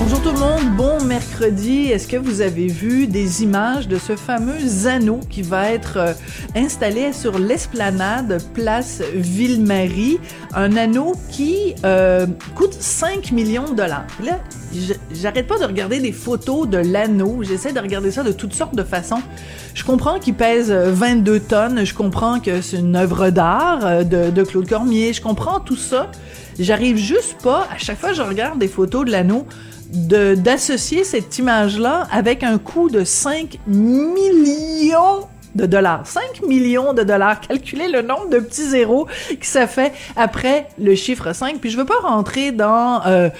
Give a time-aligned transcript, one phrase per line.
[0.00, 1.84] Bonjour tout le monde, bon mercredi.
[1.84, 6.12] Est-ce que vous avez vu des images de ce fameux anneau qui va être euh,
[6.56, 10.18] installé sur l'esplanade place Ville-Marie?
[10.52, 12.26] Un anneau qui euh,
[12.56, 14.06] coûte 5 millions de dollars.
[14.22, 14.40] Là,
[15.12, 17.42] j'arrête pas de regarder des photos de l'anneau.
[17.42, 19.22] J'essaie de regarder ça de toutes sortes de façons.
[19.74, 21.84] Je comprends qu'il pèse 22 tonnes.
[21.84, 25.12] Je comprends que c'est une œuvre d'art euh, de, de Claude Cormier.
[25.12, 26.10] Je comprends tout ça.
[26.58, 29.46] J'arrive juste pas, à chaque fois que je regarde des photos de l'anneau,
[29.94, 36.06] d'associer cette image-là avec un coût de 5 millions de dollars.
[36.06, 37.40] 5 millions de dollars.
[37.40, 39.06] Calculez le nombre de petits zéros
[39.40, 41.58] que ça fait après le chiffre 5.
[41.58, 43.30] Puis je veux pas rentrer dans euh,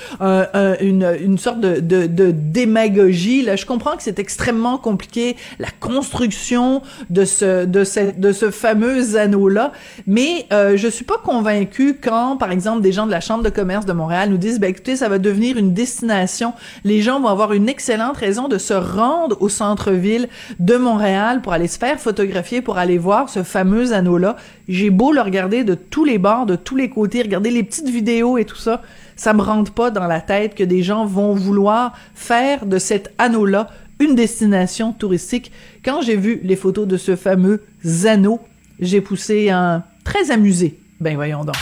[0.80, 3.42] une, sorte de, démagogie.
[3.42, 9.72] Là, je comprends que c'est extrêmement compliqué, la construction de ce, fameux anneau-là.
[10.06, 13.50] Mais euh, je suis pas convaincue quand, par exemple, des gens de la Chambre de
[13.50, 16.52] commerce de Montréal nous disent, ben écoutez, ça va devenir une destination.
[16.84, 21.52] Les gens vont avoir une excellente raison de se rendre au centre-ville de Montréal pour
[21.52, 24.36] aller se faire photographier pour aller voir ce fameux anneau-là.
[24.68, 27.88] J'ai beau le regarder de tous les bords, de tous les côtés, regarder les petites
[27.88, 28.82] vidéos et tout ça,
[29.16, 33.12] ça me rentre pas dans la tête que des gens vont vouloir faire de cet
[33.18, 35.50] anneau-là une destination touristique.
[35.84, 37.62] Quand j'ai vu les photos de ce fameux
[38.04, 38.40] anneau,
[38.80, 40.78] j'ai poussé un très amusé.
[41.00, 41.56] Ben voyons donc.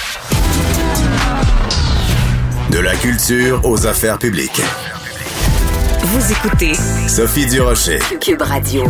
[2.70, 4.63] De la culture aux affaires publiques.
[6.12, 6.74] Vous écoutez
[7.08, 7.98] Sophie Durocher.
[8.20, 8.84] Cube Radio.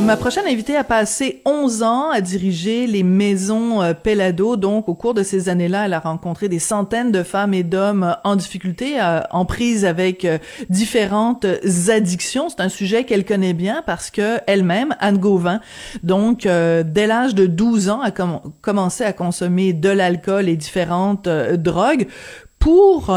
[0.00, 4.56] Ma prochaine invitée a passé 11 ans à diriger les maisons euh, Pelado.
[4.56, 8.04] Donc, au cours de ces années-là, elle a rencontré des centaines de femmes et d'hommes
[8.04, 10.26] euh, en difficulté, euh, en prise avec
[10.70, 11.44] différentes
[11.90, 12.48] addictions.
[12.48, 15.60] C'est un sujet qu'elle connaît bien parce que elle-même, Anne Gauvin,
[16.02, 18.12] donc, dès l'âge de 12 ans, a
[18.62, 22.06] commencé à consommer de l'alcool et différentes drogues
[22.58, 23.14] pour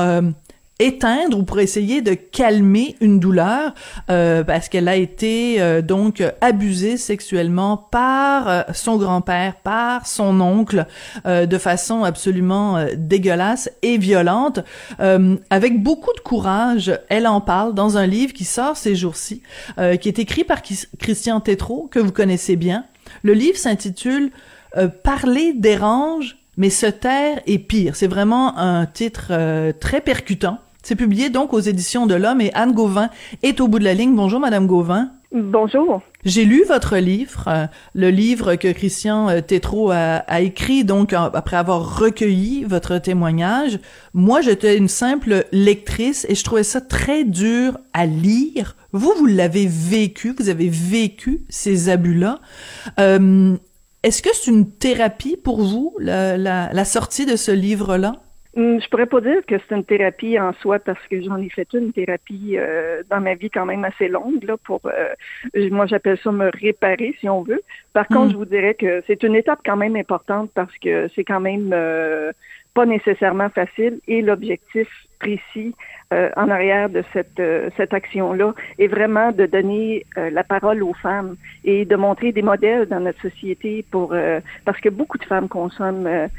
[0.79, 3.73] éteindre ou pour essayer de calmer une douleur
[4.09, 10.41] euh, parce qu'elle a été euh, donc abusée sexuellement par euh, son grand-père, par son
[10.41, 10.85] oncle
[11.25, 14.59] de façon absolument dégueulasse et violente
[15.49, 19.41] avec beaucoup de courage, elle en parle dans un livre qui sort ces jours-ci
[20.01, 20.61] qui est écrit par
[20.99, 22.85] Christian Tétrault que vous connaissez bien.
[23.23, 24.31] Le livre s'intitule
[25.03, 27.95] Parler dérange mais se taire est pire.
[27.95, 29.31] C'est vraiment un titre
[29.79, 30.59] très percutant.
[30.85, 33.09] C'est publié donc aux éditions de l'Homme et Anne Gauvin
[33.41, 34.15] est au bout de la ligne.
[34.15, 35.09] Bonjour Madame Gauvin.
[35.31, 36.03] Bonjour.
[36.25, 37.65] J'ai lu votre livre, euh,
[37.95, 43.79] le livre que Christian euh, Tétrault a, écrit, donc après avoir recueilli votre témoignage.
[44.13, 48.75] Moi, j'étais une simple lectrice et je trouvais ça très dur à lire.
[48.91, 52.41] Vous, vous l'avez vécu, vous avez vécu ces abus-là.
[52.99, 53.57] Euh,
[54.03, 58.21] est-ce que c'est une thérapie pour vous, la sortie de ce livre-là?
[58.55, 61.49] Hum, je pourrais pas dire que c'est une thérapie en soi parce que j'en ai
[61.49, 65.87] fait une thérapie euh, dans ma vie quand même assez longue là pour euh, moi
[65.87, 67.61] j'appelle ça me réparer si on veut.
[67.91, 68.31] Par contre, hum.
[68.31, 71.71] je vous dirais que c'est une étape quand même importante parce que c'est quand même
[71.73, 72.31] euh,
[72.75, 74.87] pas nécessairement facile et l'objectif
[75.19, 75.73] précis
[76.13, 80.83] euh, en arrière de cette, euh, cette action-là est vraiment de donner euh, la parole
[80.83, 84.13] aux femmes et de montrer des modèles dans notre société pour
[84.65, 86.29] parce que beaucoup de femmes consomment.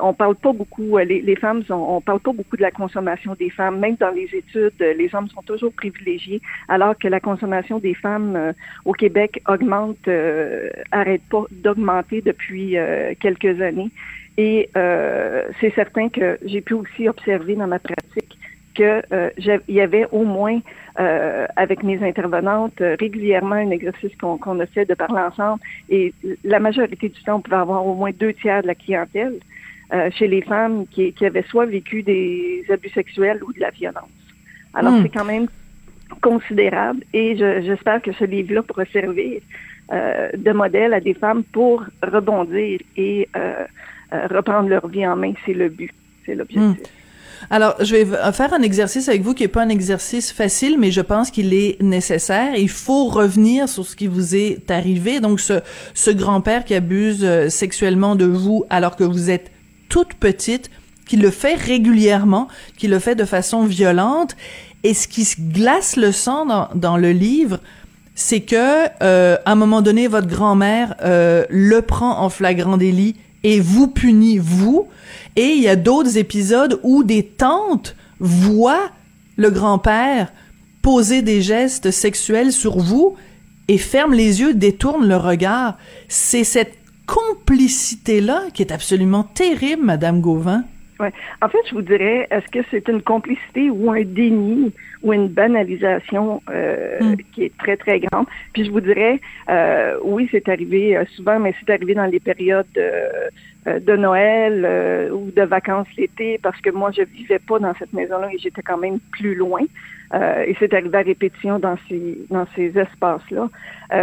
[0.00, 3.34] on parle pas beaucoup les, les femmes on, on, parle pas beaucoup de la consommation
[3.34, 7.78] des femmes même dans les études les hommes sont toujours privilégiés alors que la consommation
[7.78, 10.08] des femmes au Québec augmente
[10.92, 12.76] arrête pas d'augmenter depuis
[13.20, 13.90] quelques années
[14.40, 14.70] et
[15.60, 18.38] c'est certain que j'ai pu aussi observer dans ma pratique
[18.74, 19.30] qu'il euh,
[19.68, 20.60] y avait au moins
[20.98, 26.14] euh, avec mes intervenantes euh, régulièrement un exercice qu'on a fait de parler ensemble et
[26.44, 29.38] la majorité du temps on pouvait avoir au moins deux tiers de la clientèle
[30.12, 34.04] chez les femmes qui, qui, avaient soit vécu des abus sexuels ou de la violence.
[34.72, 35.02] Alors hmm.
[35.02, 35.48] c'est quand même
[36.22, 39.40] considérable et j'espère que ce livre-là pourra servir
[39.90, 43.28] de modèle à des femmes pour rebondir et
[44.12, 45.32] reprendre leur vie en main.
[45.46, 45.92] C'est le but,
[46.26, 46.62] c'est l'objectif.
[46.62, 47.00] Hmm.
[47.48, 50.90] Alors, je vais faire un exercice avec vous qui est pas un exercice facile, mais
[50.90, 52.54] je pense qu'il est nécessaire.
[52.56, 55.20] Il faut revenir sur ce qui vous est arrivé.
[55.20, 55.60] Donc, ce,
[55.94, 59.50] ce grand-père qui abuse euh, sexuellement de vous alors que vous êtes
[59.88, 60.70] toute petite,
[61.06, 62.46] qui le fait régulièrement,
[62.76, 64.36] qui le fait de façon violente.
[64.84, 67.58] Et ce qui glace le sang dans, dans le livre,
[68.14, 73.16] c'est que euh, à un moment donné, votre grand-mère euh, le prend en flagrant délit
[73.42, 74.88] et vous punit, vous.
[75.36, 78.90] Et il y a d'autres épisodes où des tantes voient
[79.36, 80.32] le grand-père
[80.82, 83.16] poser des gestes sexuels sur vous
[83.68, 85.78] et ferment les yeux, détournent le regard.
[86.08, 86.74] C'est cette
[87.06, 90.64] complicité-là qui est absolument terrible, Madame Gauvin.
[91.00, 91.12] Ouais.
[91.40, 94.70] En fait, je vous dirais, est-ce que c'est une complicité ou un déni
[95.02, 97.16] ou une banalisation euh, hmm.
[97.32, 98.26] qui est très, très grande?
[98.52, 99.18] Puis je vous dirais,
[99.48, 105.30] euh, oui, c'est arrivé euh, souvent, mais c'est arrivé dans les périodes de Noël ou
[105.30, 108.78] de vacances l'été, parce que moi, je vivais pas dans cette maison-là et j'étais quand
[108.78, 109.60] même plus loin.
[110.14, 113.48] et c'est arrivé à répétition dans ces, dans ces espaces-là.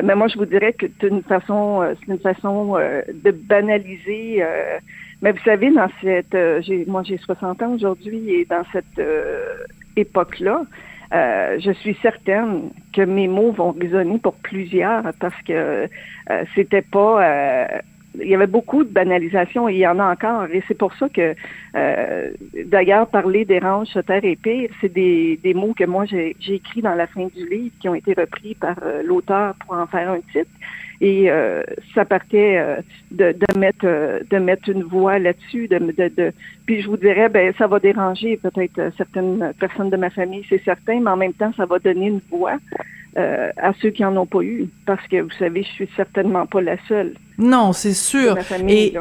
[0.04, 4.44] mais moi, je vous dirais que c'est une façon, c'est une façon de banaliser
[5.22, 9.56] mais vous savez, dans cette, euh, moi j'ai 60 ans aujourd'hui et dans cette euh,
[9.96, 10.64] époque-là,
[11.14, 15.88] euh, je suis certaine que mes mots vont résonner pour plusieurs parce que
[16.54, 17.68] c'était pas
[18.20, 20.46] il y avait beaucoup de banalisation et il y en a encore.
[20.52, 21.36] Et c'est pour ça que,
[22.66, 26.96] d'ailleurs, parler dérange, taire et pire, c'est des, des mots que moi j'ai, écrits dans
[26.96, 30.50] la fin du livre qui ont été repris par l'auteur pour en faire un titre.
[31.00, 31.62] Et euh,
[31.94, 35.68] ça partait euh, de, de, mettre euh, de mettre une voix là-dessus.
[35.68, 36.32] De, de, de,
[36.66, 40.64] puis je vous dirais, ben ça va déranger peut-être certaines personnes de ma famille, c'est
[40.64, 42.58] certain, mais en même temps, ça va donner une voix
[43.18, 46.62] à ceux qui en ont pas eu, parce que vous savez, je suis certainement pas
[46.62, 47.14] la seule.
[47.38, 48.36] Non, c'est sûr.
[48.68, 48.94] et,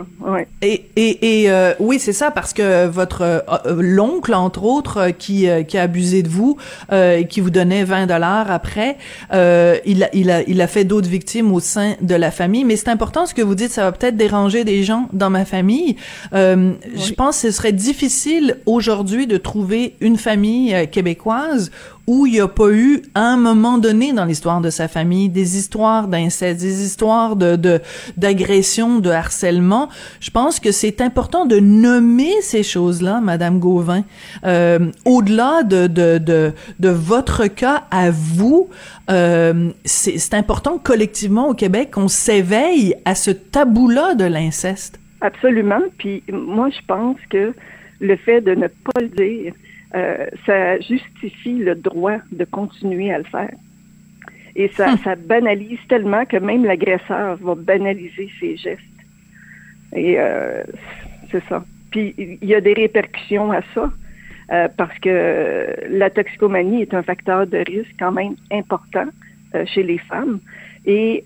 [0.60, 5.08] et, et, et euh, oui, c'est ça parce que votre euh, euh, l'oncle entre autres
[5.10, 6.58] qui qui a abusé de vous
[6.92, 8.98] et qui vous donnait 20 dollars après,
[9.32, 12.64] il a il a il a fait d'autres victimes au sein de la famille.
[12.64, 13.70] Mais c'est important ce que vous dites.
[13.70, 15.96] Ça va peut-être déranger des gens dans ma famille.
[16.32, 21.70] Je pense que ce serait difficile aujourd'hui de trouver une famille québécoise
[22.06, 25.28] où il n'y a pas eu, à un moment donné dans l'histoire de sa famille,
[25.28, 27.80] des histoires d'inceste, des histoires de,
[28.16, 29.88] d'agression, de harcèlement.
[30.20, 34.04] Je pense que c'est important de nommer ces choses-là, Madame Gauvin.
[34.44, 38.70] Euh, au-delà de, de, de, de, votre cas à vous,
[39.10, 45.00] euh, c'est important collectivement au Québec qu'on s'éveille à ce tabou-là de l'inceste.
[45.20, 45.80] Absolument.
[45.98, 47.52] Puis moi, je pense que
[48.00, 49.54] le fait de ne pas le dire,
[49.94, 53.54] euh, ça justifie le droit de continuer à le faire.
[54.56, 54.98] Et ça, hum.
[54.98, 58.82] ça banalise tellement que même l'agresseur va banaliser ses gestes.
[59.94, 60.62] Et euh,
[61.30, 61.64] c'est ça.
[61.90, 63.90] Puis il y a des répercussions à ça.
[64.52, 69.06] Euh, parce que la toxicomanie est un facteur de risque quand même important
[69.56, 70.38] euh, chez les femmes.
[70.84, 71.24] Et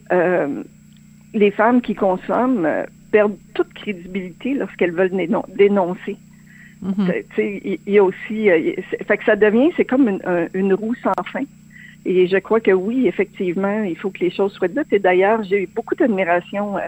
[1.34, 2.66] les femmes qui consomment
[3.12, 5.12] perdent toute crédibilité lorsqu'elles veulent
[5.54, 6.16] dénoncer.
[6.84, 7.78] Mm-hmm.
[7.86, 8.48] Il y, a aussi,
[9.06, 11.44] fait que ça devient, c'est comme une, une roue sans fin.
[12.06, 14.92] Et je crois que oui, effectivement, il faut que les choses soient dites.
[14.92, 16.80] Et d'ailleurs, j'ai eu beaucoup d'admiration euh,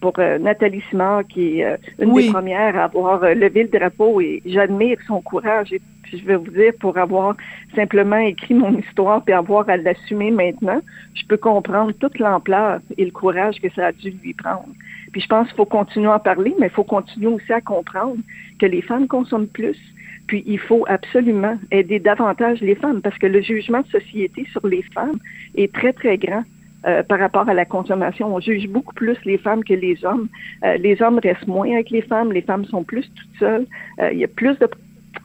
[0.00, 4.20] pour euh, Nathalie Simard, qui est euh, une des premières à avoir levé le drapeau
[4.20, 5.72] et j'admire son courage.
[5.72, 5.80] Et
[6.12, 7.34] je vais vous dire, pour avoir
[7.74, 10.80] simplement écrit mon histoire et avoir à l'assumer maintenant,
[11.14, 14.68] je peux comprendre toute l'ampleur et le courage que ça a dû lui prendre.
[15.12, 17.60] Puis je pense qu'il faut continuer à en parler, mais il faut continuer aussi à
[17.60, 18.18] comprendre
[18.58, 19.78] que les femmes consomment plus,
[20.26, 24.66] puis il faut absolument aider davantage les femmes parce que le jugement de société sur
[24.66, 25.18] les femmes
[25.56, 26.44] est très, très grand.
[26.86, 28.32] Euh, par rapport à la consommation.
[28.32, 30.28] On juge beaucoup plus les femmes que les hommes.
[30.64, 33.66] Euh, les hommes restent moins avec les femmes, les femmes sont plus toutes seules.
[34.00, 34.68] Euh, il y a plus de,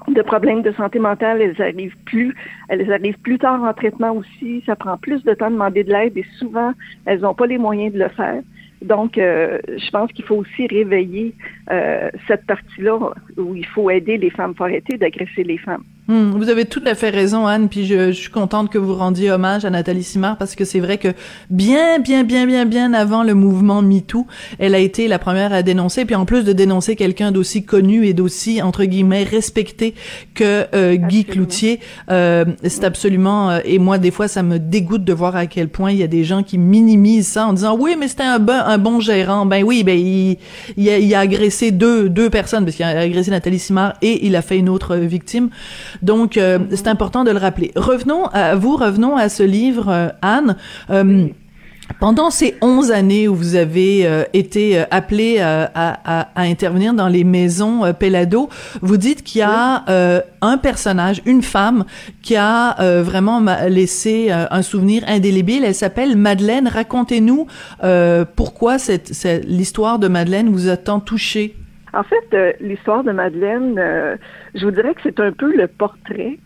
[0.07, 2.35] de, problèmes de santé mentale, elles arrivent plus,
[2.69, 4.63] elles arrivent plus tard en traitement aussi.
[4.65, 6.73] Ça prend plus de temps de demander de l'aide et souvent
[7.05, 8.41] elles n'ont pas les moyens de le faire.
[8.83, 11.33] Donc, euh, je pense qu'il faut aussi réveiller
[11.71, 12.99] euh, cette partie-là
[13.37, 15.83] où il faut aider les femmes, arrêter d'agresser les femmes.
[16.09, 17.69] Hmm, vous avez tout à fait raison, Anne.
[17.69, 20.81] Puis je, je, suis contente que vous rendiez hommage à Nathalie Simard parce que c'est
[20.81, 21.07] vrai que
[21.49, 24.27] bien, bien, bien, bien, bien avant le mouvement MeToo,
[24.59, 26.03] elle a été la première à dénoncer.
[26.03, 29.95] Puis en plus de dénoncer quelqu'un d'aussi connu et d'aussi entre guillemets respecté
[30.33, 31.79] que euh, Guy Cloutier,
[32.11, 33.51] euh, c'est absolument.
[33.51, 36.03] Euh, et moi, des fois, ça me dégoûte de voir à quel point il y
[36.03, 38.99] a des gens qui minimisent ça en disant oui, mais c'était un bon, un bon
[38.99, 39.45] gérant.
[39.45, 40.37] Ben oui, ben il,
[40.75, 44.25] il, a, il a agressé deux, deux personnes parce qu'il a agressé Nathalie Simard et
[44.27, 45.49] il a fait une autre victime.
[46.01, 47.71] Donc, euh, c'est important de le rappeler.
[47.75, 50.55] Revenons à vous, revenons à ce livre, euh, Anne.
[50.89, 51.27] Euh,
[51.99, 57.81] pendant ces onze années où vous avez été appelé à, à, intervenir dans les maisons
[57.99, 58.49] Pelado,
[58.81, 59.83] vous dites qu'il y a
[60.41, 61.83] un personnage, une femme,
[62.21, 65.65] qui a vraiment laissé un souvenir indélébile.
[65.65, 66.69] Elle s'appelle Madeleine.
[66.69, 67.47] Racontez-nous
[68.35, 69.11] pourquoi cette,
[69.45, 71.53] l'histoire de Madeleine vous a tant touché.
[71.93, 74.17] En fait, l'histoire de Madeleine,
[74.55, 76.37] je vous dirais que c'est un peu le portrait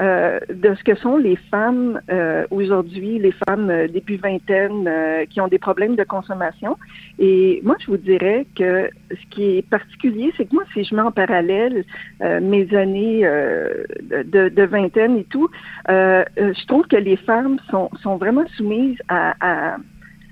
[0.00, 4.90] euh, de ce que sont les femmes euh, aujourd'hui, les femmes euh, début vingtaine
[5.30, 6.76] qui ont des problèmes de consommation.
[7.20, 10.96] Et moi, je vous dirais que ce qui est particulier, c'est que moi, si je
[10.96, 11.84] mets en parallèle
[12.20, 15.48] mes années de, de, vingtaine et tout,
[15.88, 19.76] je trouve que les femmes sont, sont vraiment soumises à, à,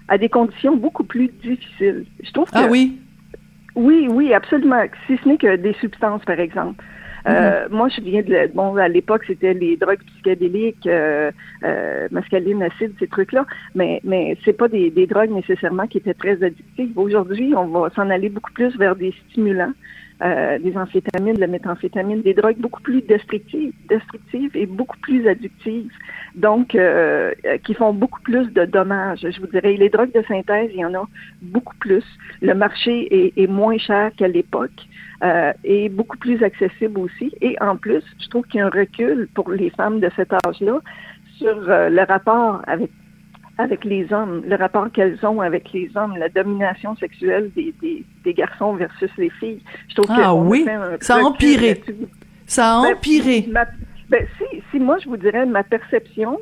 [0.09, 2.05] à, des conditions beaucoup plus difficiles.
[2.23, 2.99] Je trouve ah oui?
[3.75, 4.83] Oui, oui, absolument.
[5.07, 6.85] Si ce n'est que des substances, par exemple.
[7.27, 7.77] Euh, mhm.
[7.77, 11.31] moi, je viens de bon à l'époque c'était les drogues psychédéliques, euh,
[11.63, 16.15] euh, mascaline, acide, ces trucs-là, mais mais c'est pas des, des, drogues nécessairement qui étaient
[16.15, 16.99] très addictives.
[16.99, 19.73] Aujourd'hui, on va s'en aller beaucoup plus vers des stimulants.
[20.23, 25.27] Euh, des amphétamines, de la méthamphétamine, des drogues beaucoup plus destructives, destructives et beaucoup plus
[25.27, 25.91] addictives,
[26.37, 27.33] donc euh,
[27.65, 29.27] qui font beaucoup plus de dommages.
[29.29, 31.09] Je vous dirais, les drogues de synthèse, il y en a
[31.41, 32.05] beaucoup plus.
[32.41, 34.87] Le marché est, est moins cher qu'à l'époque
[35.25, 37.33] euh, et beaucoup plus accessible aussi.
[37.41, 40.33] Et en plus, je trouve qu'il y a un recul pour les femmes de cet
[40.33, 40.79] âge-là
[41.39, 42.91] sur euh, le rapport avec
[43.59, 48.05] avec les hommes, le rapport qu'elles ont avec les hommes, la domination sexuelle des, des,
[48.25, 49.61] des garçons versus les filles.
[49.89, 50.67] Je trouve ah oui,
[51.01, 51.83] ça a empiré.
[52.47, 53.49] Ça a ben, empiré.
[54.09, 56.39] ben, si, si moi je vous dirais ma perception,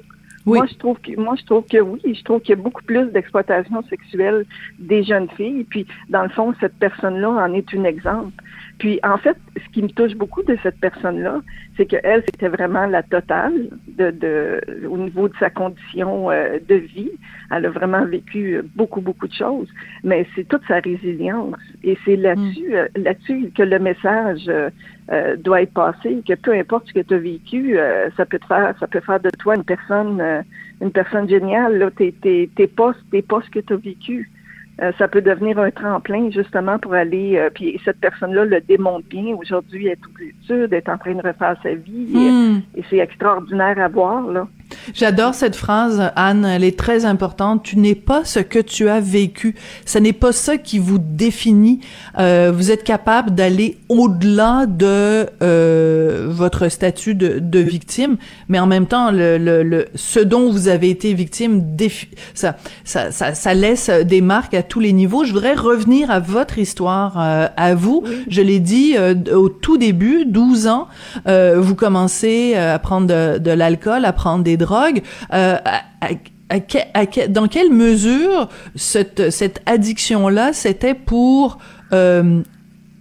[0.46, 2.00] Moi, je trouve que moi, je trouve que oui.
[2.04, 4.46] Je trouve qu'il y a beaucoup plus d'exploitation sexuelle
[4.78, 5.64] des jeunes filles.
[5.64, 8.32] Puis, dans le fond, cette personne-là en est un exemple.
[8.80, 11.42] Puis, en fait, ce qui me touche beaucoup de cette personne-là,
[11.76, 16.76] c'est qu'elle, c'était vraiment la totale de, de, au niveau de sa condition euh, de
[16.76, 17.10] vie.
[17.50, 19.68] Elle a vraiment vécu beaucoup, beaucoup de choses,
[20.02, 21.56] mais c'est toute sa résilience.
[21.84, 22.74] Et c'est là-dessus, mm.
[22.74, 27.12] euh, là-dessus que le message euh, doit être passé, que peu importe ce que tu
[27.12, 27.76] as vécu,
[28.16, 30.22] ça peut te faire, ça peut faire de toi une personne,
[30.80, 31.76] une personne géniale.
[31.76, 34.30] Là, t'es, t'es, t'es pas, t'es pas ce que tu as vécu.
[34.80, 37.36] Euh, ça peut devenir un tremplin justement pour aller.
[37.36, 39.34] Euh, puis cette personne-là le démontre bien.
[39.36, 42.60] Aujourd'hui, elle est toute étude, est en train de refaire sa vie hmm.
[42.76, 44.48] et, c'est extraordinaire à voir là.
[44.94, 46.44] J'adore cette phrase, Anne.
[46.44, 47.62] Elle est très importante.
[47.62, 49.54] Tu n'es pas ce que tu as vécu.
[49.84, 51.80] Ce n'est pas ça qui vous définit.
[52.18, 58.16] Euh, vous êtes capable d'aller au-delà de euh, votre statut de, de, victime,
[58.48, 61.64] mais en même temps, le, le, le, ce dont vous avez été victime,
[62.34, 65.24] ça, ça, ça, ça, laisse des marques à tous les niveaux.
[65.24, 68.04] Je voudrais revenir à votre histoire, euh, à vous.
[68.28, 70.88] Je l'ai dit euh, au tout début, 12 ans,
[71.26, 75.02] euh, vous commencez à prendre de, de l'alcool, à prendre des drogue,
[75.32, 75.56] euh,
[77.28, 81.58] dans quelle mesure cette, addiction-là, c'était pour
[81.92, 82.42] euh,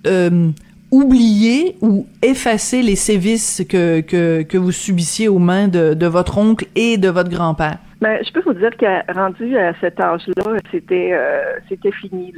[0.08, 0.50] euh,
[0.92, 7.10] oublier ou effacer les sévices que, vous subissiez aux mains de, votre oncle et de
[7.10, 7.78] votre grand-père?
[8.02, 12.34] Ben, je peux vous dire qu'à rendu à cet âge-là, c'était fini.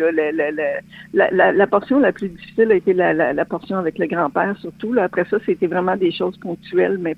[1.13, 4.95] La, portion la plus difficile a été la, portion avec le grand-père, surtout.
[4.99, 7.15] Après ça, c'était vraiment des choses ponctuelles, mais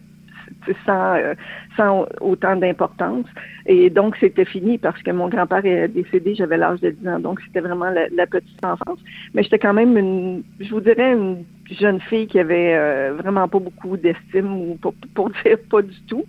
[0.85, 1.33] sans, euh,
[1.77, 3.25] sans autant d'importance.
[3.65, 7.19] Et donc, c'était fini parce que mon grand-père est décédé, j'avais l'âge de 10 ans.
[7.19, 8.99] Donc, c'était vraiment la, petite enfance.
[9.33, 13.47] Mais j'étais quand même une, je vous dirais, une jeune fille qui avait euh, vraiment
[13.47, 16.25] pas beaucoup d'estime ou pour, pour, dire pas du tout.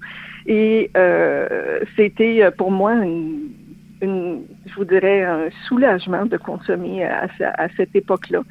[0.47, 3.50] Et euh, c'était pour moi une,
[4.02, 8.42] je vous dirais, un soulagement de consommer à cette époque-là.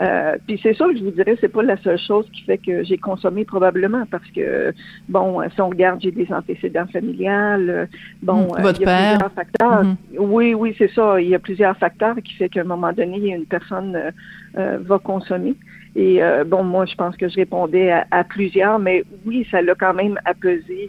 [0.00, 2.56] Euh, puis c'est sûr que je vous dirais, c'est pas la seule chose qui fait
[2.56, 4.72] que j'ai consommé probablement parce que
[5.08, 7.88] bon, si on regarde, j'ai des antécédents familiales.
[8.22, 8.62] Bon, hmm.
[8.62, 9.10] Votre il y a père.
[9.12, 9.84] plusieurs facteurs.
[9.84, 9.96] Hmm.
[10.18, 11.20] Oui, oui, c'est ça.
[11.20, 14.10] Il y a plusieurs facteurs qui fait qu'à un moment donné, une personne euh,
[14.56, 15.54] euh, va consommer.
[15.96, 19.74] Et bon, moi, je pense que je répondais à, à plusieurs, mais oui, ça l'a
[19.74, 20.88] quand même apaisé,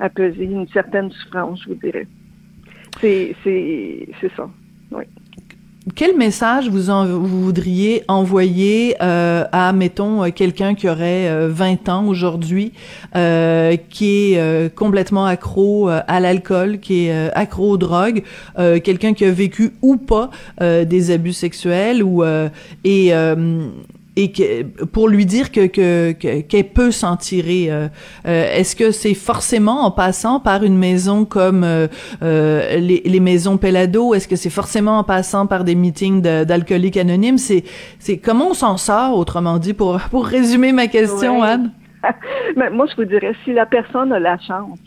[0.00, 2.08] apaisé une certaine souffrance, je vous dirais.
[3.00, 4.50] C'est, c'est, c'est ça.
[4.90, 5.04] Oui
[5.94, 11.88] quel message vous, en, vous voudriez envoyer euh, à, mettons, euh, quelqu'un qui aurait 20
[11.88, 12.72] euh, ans aujourd'hui,
[13.14, 18.22] euh, qui est euh, complètement accro à l'alcool, qui est accro aux drogues,
[18.56, 22.24] quelqu'un qui a vécu ou pas des abus sexuels ou
[22.84, 23.12] et
[24.16, 25.66] et que, pour lui dire que
[26.12, 27.66] qu'elle peut s'en tirer.
[27.70, 27.88] Euh,
[28.26, 31.86] euh, est-ce que c'est forcément en passant par une maison comme euh,
[32.22, 34.14] les, les, maisons Pelado?
[34.14, 37.38] Est-ce que c'est forcément en passant par des meetings d'alcooliques anonymes?
[37.38, 37.64] C'est
[37.98, 41.72] c'est comment on s'en sort autrement dit pour pour résumer ma question, Anne?
[42.56, 44.78] Mais moi, je vous dirais si la personne a la chance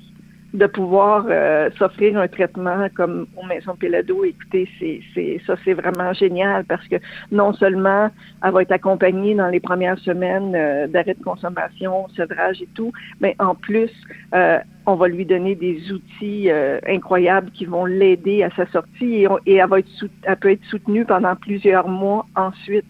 [0.53, 5.73] de pouvoir euh, s'offrir un traitement comme aux maisons Pelado, écoutez, c'est, c'est ça c'est
[5.73, 6.95] vraiment génial parce que
[7.31, 8.09] non seulement
[8.43, 12.91] elle va être accompagnée dans les premières semaines euh, d'arrêt de consommation, sevrage et tout,
[13.19, 13.91] mais en plus
[14.33, 19.23] euh, on va lui donner des outils euh, incroyables qui vont l'aider à sa sortie
[19.23, 19.87] et, et elle, va être
[20.23, 22.85] elle peut être soutenue pendant plusieurs mois ensuite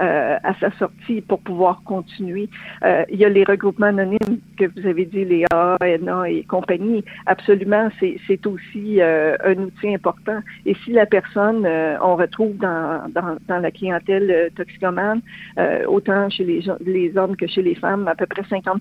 [0.00, 2.48] euh, à sa sortie pour pouvoir continuer.
[2.84, 7.04] Euh, il y a les regroupements anonymes que vous avez dit, les ANA et compagnie.
[7.26, 10.38] Absolument, c'est aussi euh, un outil important.
[10.66, 11.66] Et si la personne,
[12.00, 15.20] on retrouve dans, dans, dans, la clientèle toxicomane,
[15.88, 18.80] autant chez les, les hommes que chez les femmes, à peu près 50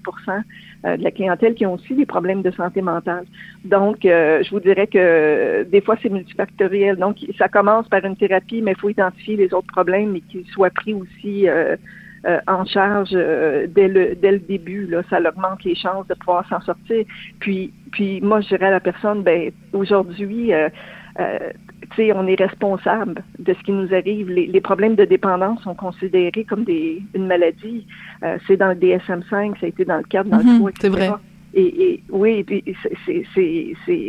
[0.84, 3.26] de la clientèle qui ont aussi des problèmes de santé mentale.
[3.66, 6.98] Donc, je vous dirais que des fois, c'est multifactoriel.
[6.98, 10.46] Donc, ça commence par une thérapie, mais il faut identifier les autres problèmes et qu'ils
[10.48, 11.76] soient pris aussi euh,
[12.26, 14.86] euh, en charge euh, dès, le, dès le début.
[14.88, 17.06] Là, ça augmente les chances de pouvoir s'en sortir.
[17.40, 20.52] Puis, puis moi, je dirais à la personne, ben aujourd'hui,
[21.96, 24.30] sais, on est responsable de ce qui nous arrive.
[24.30, 27.88] Les, les, problèmes de dépendance sont considérés comme des, une maladie.
[28.46, 31.10] c'est dans le DSM-5, ça a été dans le cadre, dans mm C'est vrai.
[31.60, 32.46] Et, oui,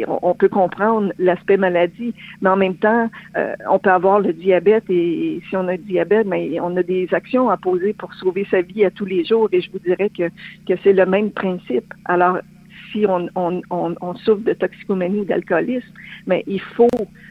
[0.06, 2.12] on peut comprendre l'aspect maladie,
[2.42, 5.78] mais en même temps, euh, on peut avoir le diabète et si on a le
[5.78, 9.24] diabète, mais on a des actions à poser pour sauver sa vie à tous les
[9.24, 9.48] jours.
[9.52, 10.28] Et je vous dirais que,
[10.68, 11.94] que c'est le même principe.
[12.04, 12.36] Alors,
[12.92, 15.88] si on, on, on, souffre de toxicomanie ou d'alcoolisme,
[16.26, 16.88] mais il faut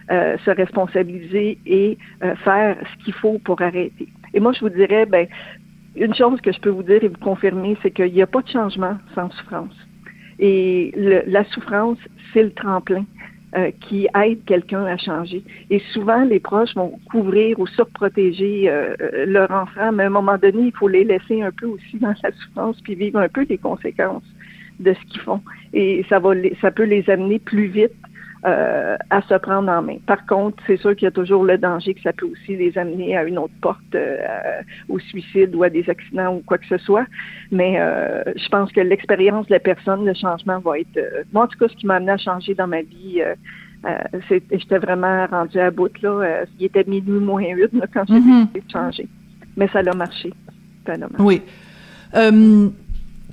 [0.10, 4.08] euh, se responsabiliser et euh, faire ce qu'il faut pour arrêter.
[4.34, 5.28] Et moi, je vous dirais, ben,
[5.96, 8.42] une chose que je peux vous dire et vous confirmer, c'est qu'il n'y a pas
[8.42, 9.87] de changement sans souffrance.
[10.40, 11.98] Et la souffrance,
[12.34, 13.06] c'est le tremplin.
[13.56, 15.42] Euh, qui aide quelqu'un à changer.
[15.70, 20.10] Et souvent, les proches vont couvrir ou surprotéger euh, euh, leur enfant, mais à un
[20.10, 23.30] moment donné, il faut les laisser un peu aussi dans la souffrance, puis vivre un
[23.30, 24.26] peu les conséquences
[24.82, 25.42] de ce qu'ils font.
[25.72, 27.94] Et ça va, ça peut les amener plus vite
[28.46, 29.98] euh, à se prendre en main.
[30.06, 32.78] Par contre, c'est sûr qu'il y a toujours le danger que ça peut aussi les
[32.78, 34.18] amener à une autre porte, euh,
[34.90, 37.06] au suicide ou à des accidents ou quoi que ce soit.
[37.52, 41.26] Mais euh, je pense que l'expérience de la personne, le changement va être...
[41.34, 43.22] moi, en tout cas, ce qui m'a amené à changer dans ma vie...
[44.52, 46.44] j'étais vraiment rendue à bout là.
[46.60, 48.42] il était minuit moins huit quand j'ai mm-hmm.
[48.42, 49.08] décidé de changer.
[49.56, 50.34] Mais ça a marché.
[50.86, 51.16] Ça a marché.
[51.20, 51.42] Oui.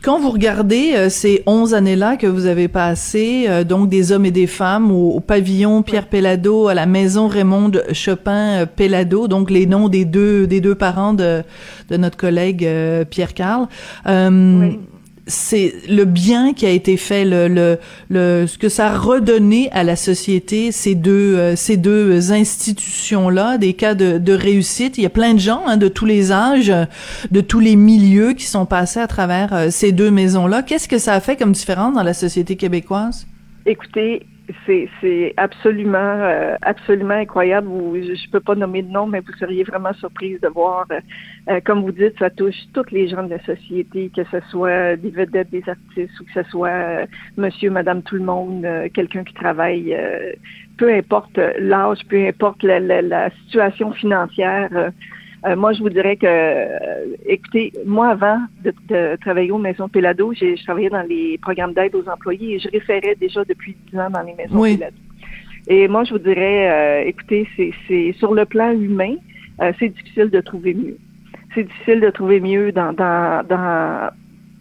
[0.05, 4.27] Quand vous regardez euh, ces 11 années-là que vous avez passées, euh, donc des hommes
[4.27, 9.51] et des femmes au, pavillon Pierre Pellado, à la maison Raymond Chopin euh, Pellado, donc
[9.51, 11.43] les noms des deux des deux parents de,
[11.89, 12.69] de notre collègue
[13.09, 13.67] Pierre Carl.
[14.07, 14.79] Oui
[15.27, 17.79] c'est le bien qui a été fait, le, le,
[18.11, 23.57] le, ce que ça a redonné à la société, ces deux, euh, ces deux institutions-là,
[23.57, 24.99] des cas de, de, réussite.
[24.99, 26.73] Il y a plein de gens hein, de tous les âges,
[27.31, 30.63] de tous les milieux qui sont passés à travers euh, ces deux maisons-là.
[30.63, 33.27] Qu'est-ce que ça a fait comme différence dans la société québécoise?
[33.67, 34.27] Écoutez,
[34.67, 37.69] c'est absolument euh, absolument incroyable.
[37.95, 41.01] je ne peux pas nommer de nom, mais vous seriez vraiment surprise de voir, euh,
[41.49, 44.97] euh, comme vous dites, ça touche tous les gens de la société, que ce soit
[44.97, 49.35] des vedettes, des artistes, ou que ce soit monsieur, madame, tout le monde, quelqu'un qui
[49.35, 49.97] travaille,
[50.77, 54.91] peu importe l'âge, peu importe la, la situation financière.
[55.47, 60.33] Euh, moi, je vous dirais que, euh, écoutez, moi, avant de, travailler aux maisons Pelado,
[60.33, 64.11] j'ai travaillé dans les programmes d'aide aux employés et je référais déjà depuis 10 ans
[64.11, 64.81] dans les maisons oui.
[65.67, 69.17] Et moi, je vous dirais, euh, écoutez, c'est sur le plan humain,
[69.79, 70.99] c'est difficile de trouver mieux.
[71.55, 74.11] C'est difficile de trouver mieux dans, dans, dans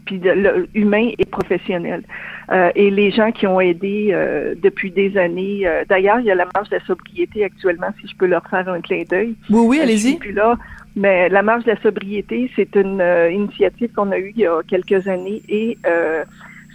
[0.05, 2.03] puis le, humain et professionnel.
[2.51, 5.61] Euh, et les gens qui ont aidé euh, depuis des années.
[5.65, 8.45] Euh, d'ailleurs, il y a la marche de la sobriété actuellement, si je peux leur
[8.49, 9.35] faire un clin d'œil.
[9.49, 10.17] Oui, oui, allez-y.
[10.17, 10.57] Puis là,
[10.95, 14.61] mais la marche de la sobriété, c'est une initiative qu'on a eue il y a
[14.67, 15.77] quelques années et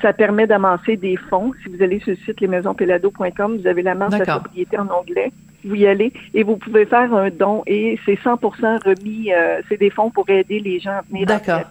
[0.03, 1.53] ça permet d'amasser des fonds.
[1.63, 4.89] Si vous allez sur le site lesmaisonspelado.com, vous avez la marche de la sobriété en
[4.89, 5.33] anglais.
[5.65, 8.39] Vous y allez et vous pouvez faire un don et c'est 100%
[8.85, 9.31] remis.
[9.69, 11.71] c'est des fonds pour aider les gens à venir D'accord.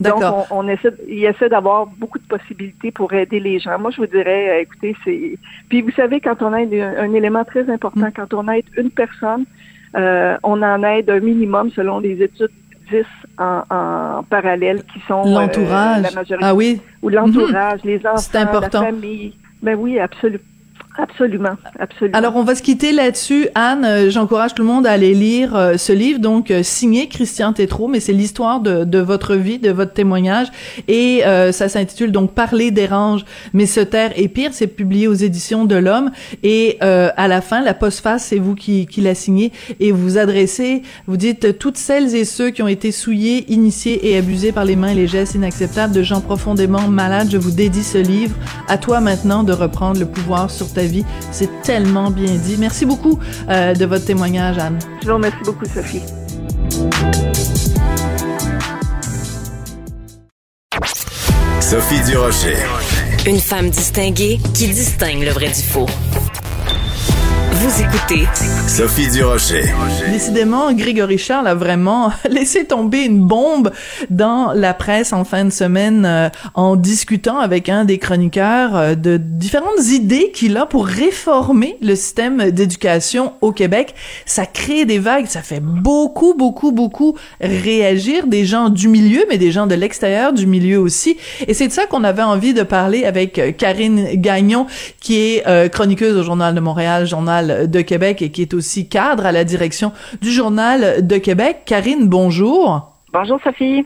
[0.00, 3.78] Donc, on, on, essaie, il essaie d'avoir beaucoup de possibilités pour aider les gens.
[3.78, 5.38] Moi, je vous dirais, euh, écoutez, c'est.
[5.68, 8.12] Puis vous savez, quand on aide un, élément très important, mm.
[8.14, 9.44] quand on aide une personne,
[9.96, 12.52] euh, on en aide un minimum selon les études
[12.90, 13.04] 10
[13.38, 16.02] en, en parallèle qui sont euh, l'entourage.
[16.02, 16.46] la majorité.
[16.46, 16.80] Ah oui.
[17.02, 17.86] Ou l'entourage, mm-hmm.
[17.86, 18.80] les enfants, important.
[18.80, 19.34] la famille.
[19.62, 20.44] Ben oui, absolument.
[21.00, 22.18] Absolument, absolument.
[22.18, 23.46] Alors on va se quitter là-dessus.
[23.54, 27.06] Anne, euh, j'encourage tout le monde à aller lire euh, ce livre, donc euh, signé
[27.06, 30.48] Christian Tétrault, mais c'est l'histoire de, de, votre vie, de votre témoignage,
[30.88, 34.50] et ça s'intitule donc Parler dérange, mais se taire est pire.
[34.52, 36.10] C'est publié aux éditions de l'Homme,
[36.42, 40.82] et à la fin, la postface, c'est vous qui, qui l'a signé, et vous adressez,
[41.06, 44.76] vous dites toutes celles et ceux qui ont été souillés, initiés et abusés par les
[44.76, 48.34] mains et les gestes inacceptables de gens profondément malades, je vous dédie ce livre.
[48.68, 51.04] À toi maintenant de reprendre le pouvoir sur ta vie.
[51.30, 52.56] C'est tellement bien dit.
[52.58, 54.78] Merci beaucoup euh, de votre témoignage, Anne.
[55.02, 56.02] Je vous remercie beaucoup, Sophie.
[61.60, 62.56] Sophie Durocher.
[63.26, 65.86] Une femme distinguée qui distingue le vrai du faux.
[67.60, 68.24] Vous écoutez
[68.68, 69.64] Sophie Durocher.
[70.12, 73.72] Décidément, Grégory Charles a vraiment laissé tomber une bombe
[74.10, 78.94] dans la presse en fin de semaine euh, en discutant avec un des chroniqueurs euh,
[78.94, 83.96] de différentes idées qu'il a pour réformer le système d'éducation au Québec.
[84.24, 89.36] Ça crée des vagues, ça fait beaucoup, beaucoup, beaucoup réagir des gens du milieu, mais
[89.38, 91.16] des gens de l'extérieur du milieu aussi.
[91.48, 94.66] Et c'est de ça qu'on avait envie de parler avec euh, Karine Gagnon,
[95.00, 99.26] qui est chroniqueuse au Journal de Montréal, Journal de Québec et qui est aussi cadre
[99.26, 101.62] à la direction du Journal de Québec.
[101.66, 102.94] Karine, bonjour.
[103.12, 103.84] Bonjour Sophie.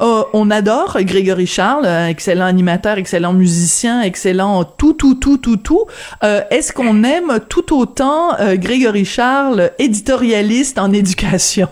[0.00, 5.86] Euh, on adore Grégory Charles, excellent animateur, excellent musicien, excellent tout, tout, tout, tout, tout.
[6.22, 11.68] Euh, est-ce qu'on aime tout autant euh, Grégory Charles, éditorialiste en éducation?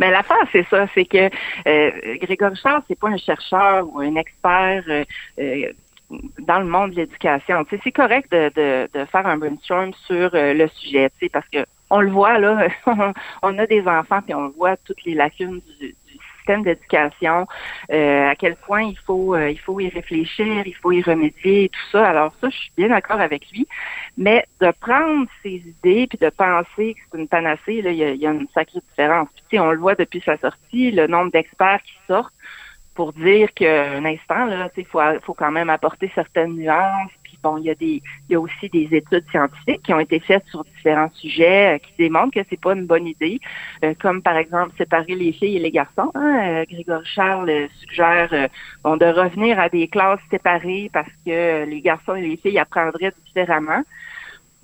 [0.00, 1.30] Mais l'affaire, c'est ça, c'est que
[2.24, 4.84] Grégory Charles, c'est pas un chercheur ou un expert
[6.10, 7.64] dans le monde de l'éducation.
[7.64, 11.26] Tu sais, c'est correct de, de, de, faire un brainstorm sur euh, le sujet, tu
[11.26, 12.68] sais, parce que on le voit là,
[13.42, 15.94] on a des enfants puis on voit toutes les lacunes du,
[16.46, 17.46] système d'éducation,
[17.92, 21.68] euh, à quel point il faut euh, il faut y réfléchir, il faut y remédier
[21.68, 22.08] tout ça.
[22.08, 23.66] Alors ça, je suis bien d'accord avec lui,
[24.16, 28.18] mais de prendre ces idées puis de penser que c'est une panacée, là, il y
[28.18, 29.28] y a une sacrée différence.
[29.34, 32.32] Puis, tu sais, on le voit depuis sa sortie, le nombre d'experts qui sortent
[32.96, 37.12] pour dire qu'un instant, là, il faut, faut quand même apporter certaines nuances.
[37.22, 40.00] Puis bon, il y a des, il y a aussi des études scientifiques qui ont
[40.00, 43.38] été faites sur différents sujets euh, qui démontrent que c'est pas une bonne idée,
[43.84, 46.10] euh, comme par exemple séparer les filles et les garçons.
[46.14, 46.40] Hein.
[46.42, 48.48] Euh, Grégory Charles suggère
[48.82, 53.12] bon, de revenir à des classes séparées parce que les garçons et les filles apprendraient
[53.26, 53.82] différemment.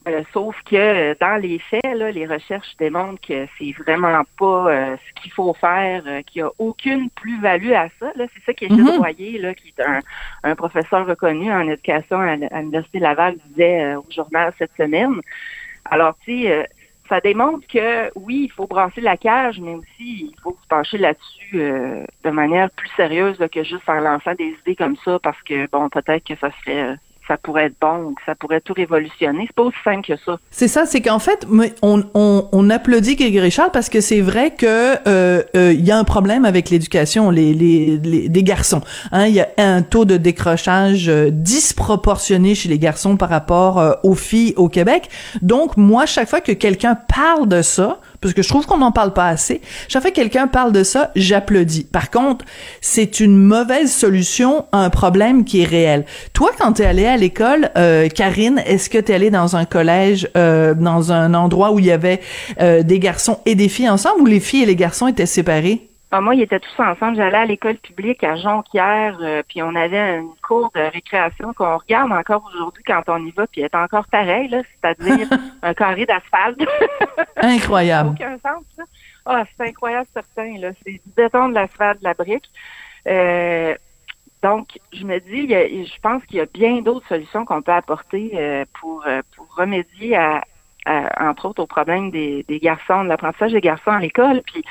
[0.08, 4.72] Euh, sauf que euh, dans les faits, là, les recherches démontrent que c'est vraiment pas
[4.72, 8.10] euh, ce qu'il faut faire, qu'il n'y a aucune plus-value à ça.
[8.16, 8.26] Là.
[8.34, 10.00] C'est ça qui est mm là, qui est un,
[10.42, 15.20] un, professeur reconnu en éducation à, l'Université Laval, disait au journal cette semaine.
[15.84, 16.68] Alors, tu sais,
[17.08, 20.98] ça démontre que oui, il faut brasser la cage, mais aussi il faut se pencher
[20.98, 25.68] là-dessus de manière plus sérieuse que juste en lançant des idées comme ça, parce que
[25.70, 26.96] bon, peut-être que ça serait
[27.28, 29.44] ça pourrait être bon ça pourrait tout révolutionner.
[29.46, 30.38] C'est pas aussi simple que ça.
[30.50, 31.46] C'est ça, c'est qu'en fait,
[31.82, 35.90] on, on, on applaudit Grégory Charles parce que c'est vrai que euh, euh, il y
[35.90, 38.82] a un problème avec l'éducation les, les, les, des garçons.
[39.12, 43.98] Hein, il y a un taux de décrochage euh, disproportionné chez les garçons par rapport
[44.02, 45.08] aux filles au Québec.
[45.40, 48.92] Donc moi, chaque fois que quelqu'un parle de ça, parce que je trouve qu'on n'en
[48.92, 49.61] parle pas assez.
[49.88, 51.85] Chaque fois que quelqu'un parle de ça, j'applaudis.
[51.85, 52.44] Par contre,
[52.80, 56.06] c'est une mauvaise solution à un problème qui est réel.
[56.32, 59.56] Toi, quand tu es allée à l'école, euh, Karine, est-ce que tu es allée dans
[59.56, 62.20] un collège, euh, dans un endroit où il y avait
[62.61, 65.91] euh, des garçons et des filles ensemble, ou les filles et les garçons étaient séparés?
[66.14, 67.16] Ah, moi, ils étaient tous ensemble.
[67.16, 71.79] J'allais à l'école publique à Jonquière, euh, puis on avait une cour de récréation qu'on
[71.79, 75.27] regarde encore aujourd'hui quand on y va, puis elle est encore pareil, là, c'est-à-dire
[75.62, 76.61] un carré d'asphalte.
[77.37, 78.11] incroyable.
[78.11, 78.83] Aucun sens, ça.
[79.25, 80.72] Ah, c'est incroyable, certain, là.
[80.85, 82.51] C'est du béton, de l'asphalte, de la brique.
[83.09, 83.75] Euh,
[84.42, 88.33] donc, je me dis, je pense qu'il y a bien d'autres solutions qu'on peut apporter
[88.35, 89.03] euh, pour,
[89.35, 90.44] pour remédier à,
[91.18, 94.42] entre autres, au problème des, des garçons, de l'apprentissage des garçons à l'école.
[94.44, 94.62] Puis,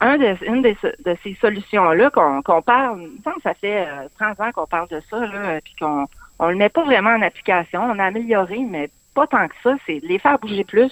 [0.00, 3.08] un de, une de, ces solutions-là qu'on parle,
[3.42, 3.86] ça fait
[4.18, 6.06] 30 euh, ans qu'on parle de ça, là, puis qu'on
[6.38, 7.82] on le met pas vraiment en application.
[7.82, 9.76] On a amélioré, mais pas tant que ça.
[9.86, 10.90] C'est de les faire bouger plus,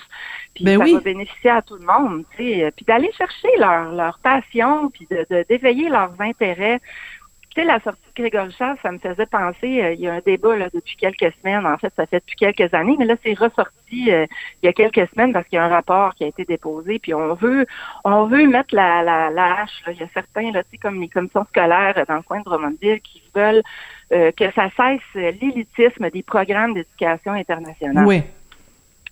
[0.55, 2.25] puis ben ça va bénéficier à tout le monde.
[2.37, 6.81] Puis d'aller chercher leur, leur passion, puis de d'éveiller leurs intérêts
[7.65, 10.57] la sortie de Grégory Charles, ça me faisait penser, euh, il y a un débat
[10.57, 14.13] là, depuis quelques semaines, en fait, ça fait depuis quelques années, mais là, c'est ressorti
[14.13, 14.27] euh,
[14.63, 16.99] il y a quelques semaines parce qu'il y a un rapport qui a été déposé,
[16.99, 17.67] puis on veut
[18.05, 19.83] on veut mettre la, la, la hache.
[19.87, 19.93] Là.
[19.93, 23.23] Il y a certains, là, comme les commissions scolaires dans le coin de Drummondville, qui
[23.35, 23.63] veulent
[24.13, 28.07] euh, que ça cesse l'élitisme des programmes d'éducation internationale.
[28.07, 28.23] Oui.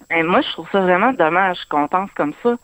[0.08, 2.56] Ben, moi, je trouve ça vraiment dommage qu'on pense comme ça.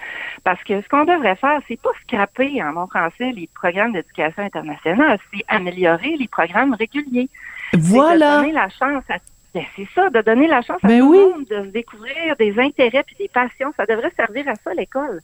[0.45, 4.45] Parce que ce qu'on devrait faire, c'est pas scraper en bon français les programmes d'éducation
[4.45, 7.29] internationale, c'est améliorer les programmes réguliers.
[7.73, 8.37] Voilà.
[8.37, 9.19] De donner la chance à
[9.55, 12.59] ben, c'est ça, de donner la chance à ben tout le monde de découvrir des
[12.59, 13.73] intérêts et des passions.
[13.77, 15.21] Ça devrait servir à ça, l'école.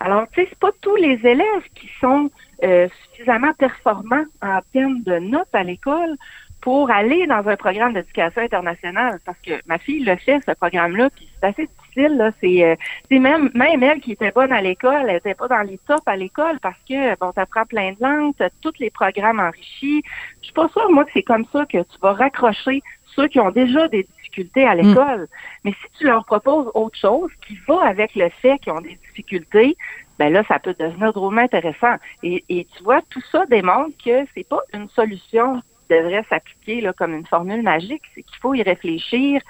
[0.00, 2.30] Alors, tu sais, c'est pas tous les élèves qui sont
[2.62, 6.16] euh, suffisamment performants en termes de notes à l'école
[6.60, 11.10] pour aller dans un programme d'éducation internationale parce que ma fille le fait ce programme-là
[11.10, 12.30] puis c'est assez difficile là.
[12.40, 12.76] C'est euh,
[13.10, 16.16] même même elle qui était bonne à l'école elle était pas dans les tops à
[16.16, 20.02] l'école parce que bon t'apprends plein de langues t'as tous les programmes enrichis.
[20.40, 22.82] Je suis pas sûre moi que c'est comme ça que tu vas raccrocher
[23.14, 25.28] ceux qui ont déjà des difficultés à l'école.
[25.64, 28.98] Mais si tu leur proposes autre chose qui va avec le fait qu'ils ont des
[29.08, 29.76] difficultés
[30.18, 31.94] ben là, ça peut devenir drôlement intéressant.
[32.24, 36.92] Et, et tu vois, tout ça démontre que c'est pas une solution devrait s'appliquer là,
[36.92, 39.40] comme une formule magique, c'est qu'il faut y réfléchir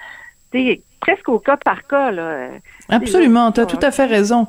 [1.01, 2.11] presque au cas par cas.
[2.11, 2.49] Là.
[2.89, 4.47] Absolument, tu as tout à fait raison.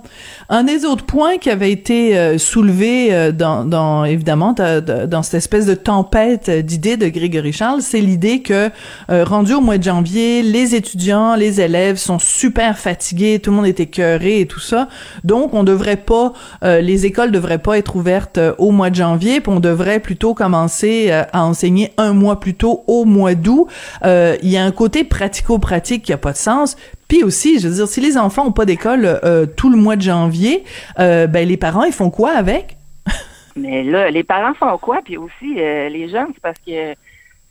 [0.48, 5.36] Un des autres points qui avait été euh, soulevé euh, dans, dans, évidemment dans cette
[5.36, 8.70] espèce de tempête d'idées de Grégory Charles, c'est l'idée que
[9.10, 13.58] euh, rendu au mois de janvier, les étudiants, les élèves sont super fatigués, tout le
[13.58, 14.88] monde est écœuré et tout ça.
[15.24, 19.52] Donc on devrait pas les écoles devraient pas être ouvertes au mois de janvier, puis
[19.52, 23.68] on devrait plutôt commencer à enseigner un mois plus tôt au mois d'août.
[24.04, 26.76] Il y a un côté pratico-pratique qui a pas de sens.
[27.08, 29.96] Puis aussi, je veux dire, si les enfants ont pas d'école euh, tout le mois
[29.96, 30.64] de janvier,
[31.00, 32.78] euh, ben les parents, ils font quoi avec?
[33.56, 35.02] Mais là, les parents font quoi?
[35.04, 36.94] Puis aussi, euh, les jeunes, c'est parce que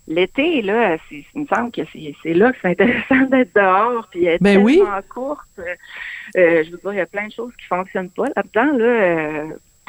[0.07, 4.43] l'été, là, il me semble que c'est là que c'est intéressant d'être dehors, puis être
[4.43, 4.81] ben oui.
[4.81, 5.45] en course.
[6.35, 9.45] je veux dire, il y a plein de choses qui fonctionnent pas là-dedans, là.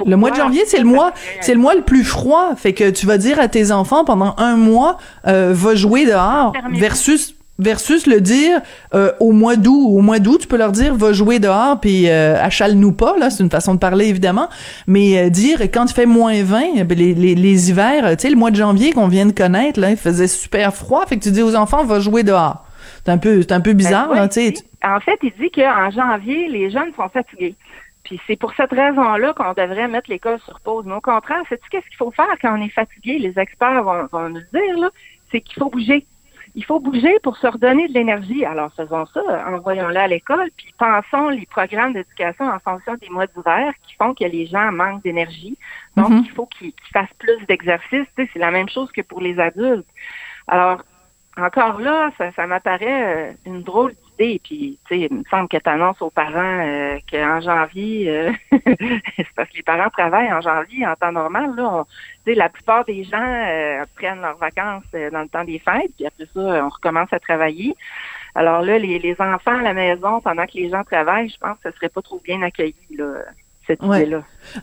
[0.06, 2.56] le mois de janvier, c'est le mois, c'est le mois le plus froid.
[2.56, 7.36] Fait que tu vas dire à tes enfants pendant un mois, va jouer dehors versus
[7.60, 8.62] versus le dire
[8.94, 12.10] euh, au mois d'août au mois d'août tu peux leur dire va jouer dehors puis
[12.10, 14.50] euh, achale-nous pas là c'est une façon de parler évidemment
[14.88, 18.30] mais euh, dire quand il fait moins 20 ben, les, les, les hivers tu sais
[18.30, 21.24] le mois de janvier qu'on vient de connaître là il faisait super froid fait que
[21.24, 22.66] tu dis aux enfants va jouer dehors
[23.04, 25.92] c'est un peu c'est un peu bizarre ben, tu sais en fait il dit qu'en
[25.92, 27.56] janvier les jeunes sont fatigués
[28.04, 30.86] puis c'est pour cette raison-là qu'on devrait mettre l'école sur pause.
[30.88, 33.20] Mais au contraire, sais-tu qu'est-ce qu'il faut faire quand on est fatigué?
[33.20, 34.90] Les experts vont, vont nous le dire, là.
[35.32, 36.08] C'est qu'il faut bouger
[36.56, 38.46] il faut bouger pour se redonner de l'énergie.
[38.46, 43.28] Alors faisons ça, envoyons-le à l'école, puis pensons les programmes d'éducation en fonction des mois
[43.28, 45.58] d'hiver qui font que les gens manquent d'énergie.
[45.96, 46.24] Donc, mhm.
[46.26, 48.08] il faut qu'ils fassent plus d'exercice.
[48.16, 49.88] c'est la même chose que pour les adultes.
[50.48, 50.82] Alors,
[51.38, 54.42] encore là, ça, ça m'apparaît euh, une drôle d'idée.
[54.44, 58.32] Puis, tu sais, il me semble que tu annonces aux parents euh, qu'en janvier, euh,
[58.52, 61.56] c'est parce que les parents travaillent en janvier en temps normal.
[61.56, 61.86] Là,
[62.26, 66.26] sais, la plupart des gens prennent leurs vacances dans le temps des fêtes, puis après
[66.34, 67.76] ça, on recommence à travailler.
[68.36, 71.58] Alors là, les, les enfants à la maison, pendant que les gens travaillent, je pense
[71.64, 72.76] que ce serait pas trop bien accueilli.
[72.92, 73.24] Là.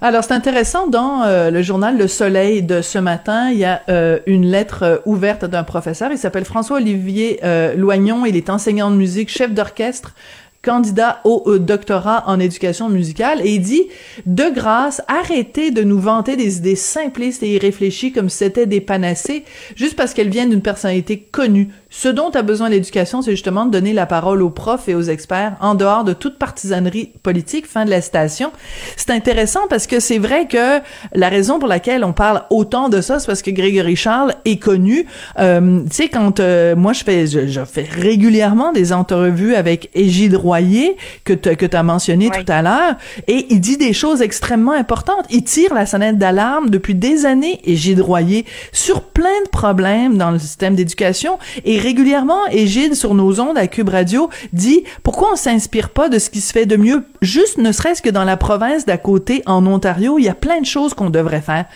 [0.01, 3.83] Alors, c'est intéressant, dans euh, le journal Le Soleil de ce matin, il y a
[3.89, 6.11] euh, une lettre euh, ouverte d'un professeur.
[6.11, 7.41] Il s'appelle François-Olivier
[7.77, 8.27] Loignon.
[8.27, 10.15] Il est enseignant de musique, chef d'orchestre
[10.63, 13.85] candidat au doctorat en éducation musicale et il dit
[14.27, 18.81] de grâce arrêtez de nous vanter des idées simplistes et irréfléchies comme si c'était des
[18.81, 19.45] panacées
[19.77, 23.71] juste parce qu'elles viennent d'une personnalité connue ce dont a besoin l'éducation, c'est justement de
[23.71, 27.67] donner la parole aux profs et aux experts en dehors de toute partisanerie politique.
[27.67, 28.53] Fin de la citation.
[28.97, 30.81] C'est intéressant parce que c'est vrai que
[31.15, 34.59] la raison pour laquelle on parle autant de ça, c'est parce que Grégory Charles est
[34.59, 35.07] connu.
[35.39, 40.35] Euh, tu sais, quand euh, moi je fais, je, fais régulièrement des entrevues avec Égide
[40.47, 42.95] Royer que tu que as mentionné tout à l'heure,
[43.27, 45.27] et il dit des choses extrêmement importantes.
[45.31, 50.31] Il tire la sonnette d'alarme depuis des années, Égide Royer, sur plein de problèmes dans
[50.31, 55.37] le système d'éducation et régulièrement, Égide, sur nos ondes à Cube Radio, dit pourquoi on
[55.37, 58.37] s'inspire pas de ce qui se fait de mieux, juste ne serait-ce que dans la
[58.37, 61.67] province d'à côté, en Ontario, il y a plein de choses qu'on devrait faire.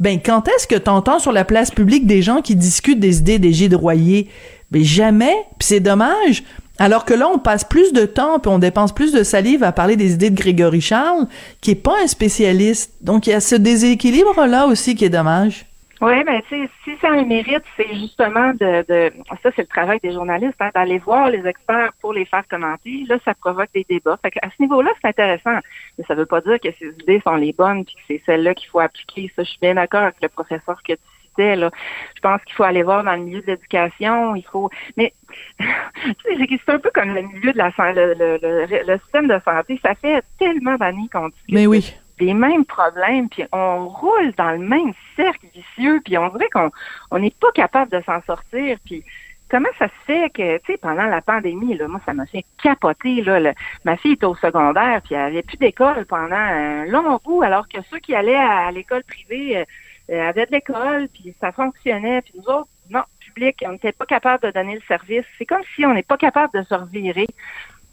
[0.00, 3.38] Ben, quand est-ce que t'entends sur la place publique des gens qui discutent des idées
[3.38, 4.28] d'Égide Royer?
[4.70, 6.44] Ben, jamais, puis c'est dommage.
[6.78, 9.72] Alors que là, on passe plus de temps puis on dépense plus de salive à
[9.72, 11.26] parler des idées de Grégory Charles,
[11.60, 12.92] qui est pas un spécialiste.
[13.02, 15.66] Donc, il y a ce déséquilibre-là aussi qui est dommage.
[16.00, 19.12] Oui, ben tu si ça a un mérite, c'est justement de, de
[19.42, 23.04] ça c'est le travail des journalistes, hein, d'aller voir les experts pour les faire commenter.
[23.08, 24.16] Là, ça provoque des débats.
[24.22, 25.58] Fait à ce niveau-là, c'est intéressant.
[25.98, 28.54] Mais ça veut pas dire que ces idées sont les bonnes puis que c'est celles-là
[28.54, 29.32] qu'il faut appliquer.
[29.34, 31.00] Ça, je suis bien d'accord avec le professeur que tu
[31.38, 31.70] Là.
[32.16, 34.34] Je pense qu'il faut aller voir dans le milieu de l'éducation.
[34.34, 34.70] Il faut.
[34.96, 35.12] Mais
[35.58, 39.80] c'est un peu comme le milieu de la le, le, le, système de santé.
[39.82, 41.54] Ça fait tellement d'années qu'on discute.
[41.54, 46.28] Mais oui des mêmes problèmes, puis on roule dans le même cercle vicieux, puis on
[46.30, 46.70] dirait qu'on
[47.10, 49.04] on n'est pas capable de s'en sortir, puis
[49.48, 52.44] comment ça se fait que, tu sais, pendant la pandémie, là, moi, ça m'a fait
[52.62, 53.52] capoter, là,
[53.84, 57.68] ma fille était au secondaire, puis elle avait plus d'école pendant un long bout, alors
[57.68, 59.64] que ceux qui allaient à, l'école privée
[60.10, 64.06] euh, avaient de l'école, puis ça fonctionnait, puis nous autres, non, public, on n'était pas
[64.06, 65.24] capable de donner le service.
[65.36, 67.26] C'est comme si on n'est pas capable de se revirer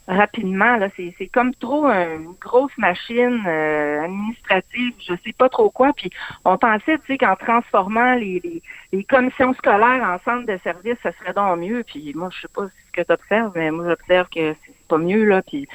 [0.07, 0.77] rapidement.
[0.77, 5.93] Là, c'est, c'est comme trop une grosse machine euh, administrative, je sais pas trop quoi.
[5.93, 6.09] Puis
[6.43, 10.97] on pensait, tu sais, qu'en transformant les, les, les, commissions scolaires en centres de services,
[11.01, 11.83] ça serait donc mieux.
[11.83, 14.97] Puis moi, je sais pas ce que tu observes, mais moi j'observe que c'est pas
[14.97, 15.41] mieux là.
[15.41, 15.67] Puis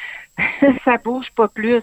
[0.85, 1.83] ça bouge pas plus.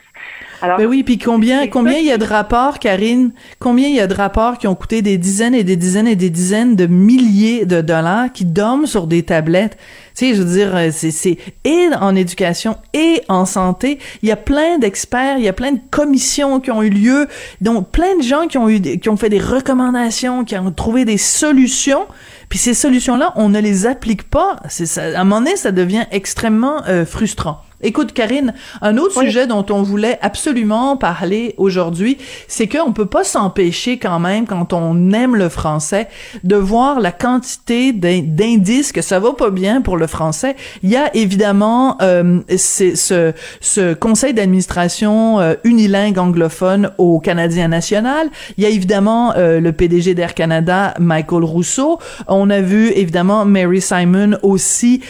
[0.62, 4.00] Alors, ben oui, puis combien combien il y a de rapports, Karine, combien il y
[4.00, 6.88] a de rapports qui ont coûté des dizaines et des dizaines et des dizaines de
[6.88, 9.78] milliers de dollars qui dorment sur des tablettes?
[10.16, 14.30] Tu sais, je veux dire, euh, c'est c'est et en éducation et en santé, il
[14.30, 17.28] y a plein d'experts, il y a plein de commissions qui ont eu lieu,
[17.62, 21.06] donc plein de gens qui ont eu qui ont fait des recommandations, qui ont trouvé
[21.06, 22.06] des solutions.
[22.50, 24.58] Puis ces solutions-là, on ne les applique pas.
[24.70, 27.62] C'est ça, à un moment donné, ça devient extrêmement euh, frustrant.
[27.82, 33.24] Écoute, Karine, un autre sujet dont on voulait absolument parler aujourd'hui, c'est qu'on peut pas
[33.24, 36.08] s'empêcher quand même, quand on aime le français,
[36.44, 40.56] de voir la quantité d'indices que ça va pas bien pour le français.
[40.82, 48.30] Il y a évidemment euh, ce, ce conseil d'administration euh, unilingue anglophone au Canadien national.
[48.58, 52.00] Il y a évidemment euh, le PDG d'Air Canada, Michael Rousseau.
[52.28, 55.04] On a vu évidemment Mary Simon aussi.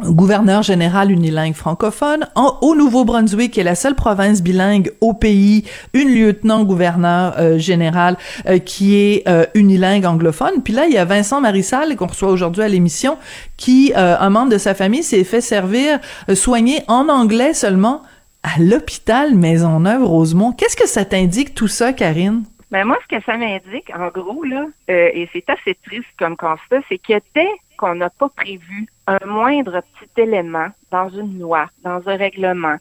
[0.00, 2.26] Euh, gouverneur général unilingue francophone.
[2.36, 8.58] au Nouveau-Brunswick, qui est la seule province bilingue au pays, une lieutenant-gouverneur euh, général euh,
[8.58, 10.62] qui est euh, unilingue anglophone.
[10.62, 13.18] Puis là, il y a Vincent Marissal, qu'on reçoit aujourd'hui à l'émission,
[13.56, 15.98] qui, un membre de sa famille, s'est fait servir,
[16.34, 18.02] soigner en anglais seulement
[18.42, 20.52] à l'hôpital Maisonneuve-Rosemont.
[20.52, 22.44] Qu'est-ce que ça t'indique tout ça, Karine?
[22.70, 26.80] Ben moi, ce que ça m'indique, en gros, là, et c'est assez triste comme constat,
[26.88, 32.06] c'est que dès qu'on n'a pas prévu un moindre petit élément dans une loi, dans
[32.06, 32.76] un règlement,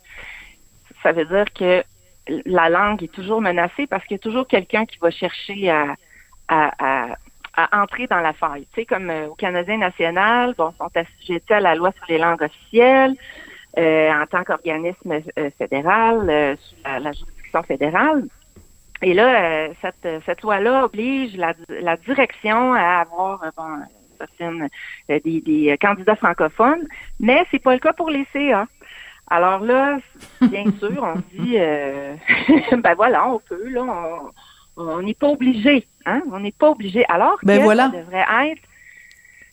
[1.03, 1.83] ça veut dire que
[2.45, 5.95] la langue est toujours menacée parce qu'il y a toujours quelqu'un qui va chercher à,
[7.71, 8.67] entrer dans la faille.
[8.73, 12.19] Tu sais, comme euh, au Canadien national, bon, sont assujettis à la loi sur les
[12.19, 13.15] langues officielles
[13.79, 18.27] euh, en tant qu'organisme euh, fédéral, sous la, juridiction fédérale.
[19.01, 23.43] Et là, cette, cette loi-là oblige la, la direction à avoir
[24.17, 24.69] certaines
[25.09, 26.87] euh, des, des, euh, candidats francophones,
[27.19, 28.67] mais c'est pas le cas pour les CA.
[29.29, 29.97] Alors là,
[30.41, 32.15] bien sûr, on se dit, euh,
[32.77, 34.21] ben voilà, on peut, là,
[34.77, 37.05] on n'est pas obligé, hein, on n'est pas obligé.
[37.09, 37.91] Alors ben que voilà.
[37.91, 38.61] ça devrait être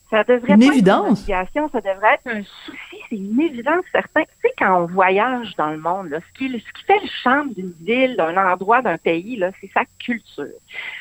[0.09, 1.27] ça devrait une pas évidence.
[1.27, 4.21] Être une ça devrait être un souci, c'est une évidence certain.
[4.21, 7.09] Tu sais, quand on voyage dans le monde, là, ce, qui, ce qui fait le
[7.23, 10.45] charme d'une ville, d'un endroit, d'un pays, là, c'est sa culture.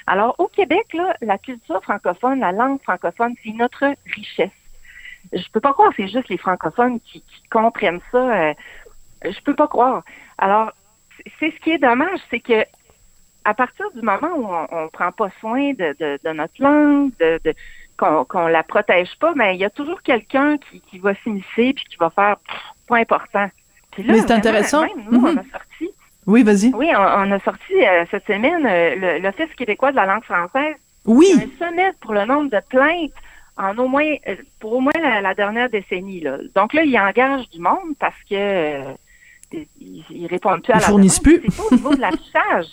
[0.06, 4.50] Alors, au Québec, là, la culture francophone, la langue francophone, c'est notre richesse.
[5.32, 8.18] Je peux pas croire, c'est juste les francophones qui, comprennent ça.
[8.18, 8.54] Euh,
[9.24, 10.02] je peux pas croire.
[10.38, 10.72] Alors,
[11.38, 12.64] c'est ce qui est dommage, c'est que
[13.46, 17.12] à partir du moment où on, on prend pas soin de, de, de notre langue,
[17.20, 17.54] de, de
[17.96, 21.84] qu'on la protège pas, mais il y a toujours quelqu'un qui, qui va s'immiscer puis
[21.88, 22.36] qui va faire
[22.88, 23.48] pas important.
[23.98, 24.84] mais c'est intéressant.
[25.10, 25.50] nous, on a mm-hmm.
[25.52, 25.90] sorti.
[26.26, 26.72] Oui, vas-y.
[26.74, 30.76] Oui, on, a sorti euh, cette semaine euh, l'Office québécois de la langue française.
[31.04, 31.26] Oui.
[31.36, 33.12] Un sommet pour le nombre de plaintes
[33.56, 36.20] en au moins euh, pour au moins la, dernière décennie.
[36.20, 36.38] Là.
[36.54, 38.94] Donc là, il engage du monde parce que
[39.78, 41.40] ils, répondent plus à la fournissent plus.
[41.44, 42.66] C'est pas au niveau de l'affichage.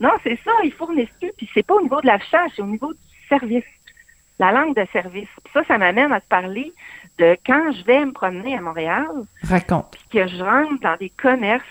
[0.00, 1.32] non, c'est ça, ils fournissent plus.
[1.36, 3.64] Puis c'est pas au niveau de l'affichage, c'est au niveau du service
[4.38, 5.28] la langue de service.
[5.52, 6.72] Ça, ça m'amène à te parler
[7.18, 9.06] de quand je vais me promener à Montréal.
[9.42, 9.96] Raconte.
[10.10, 11.64] Puis que je rentre dans des commerces,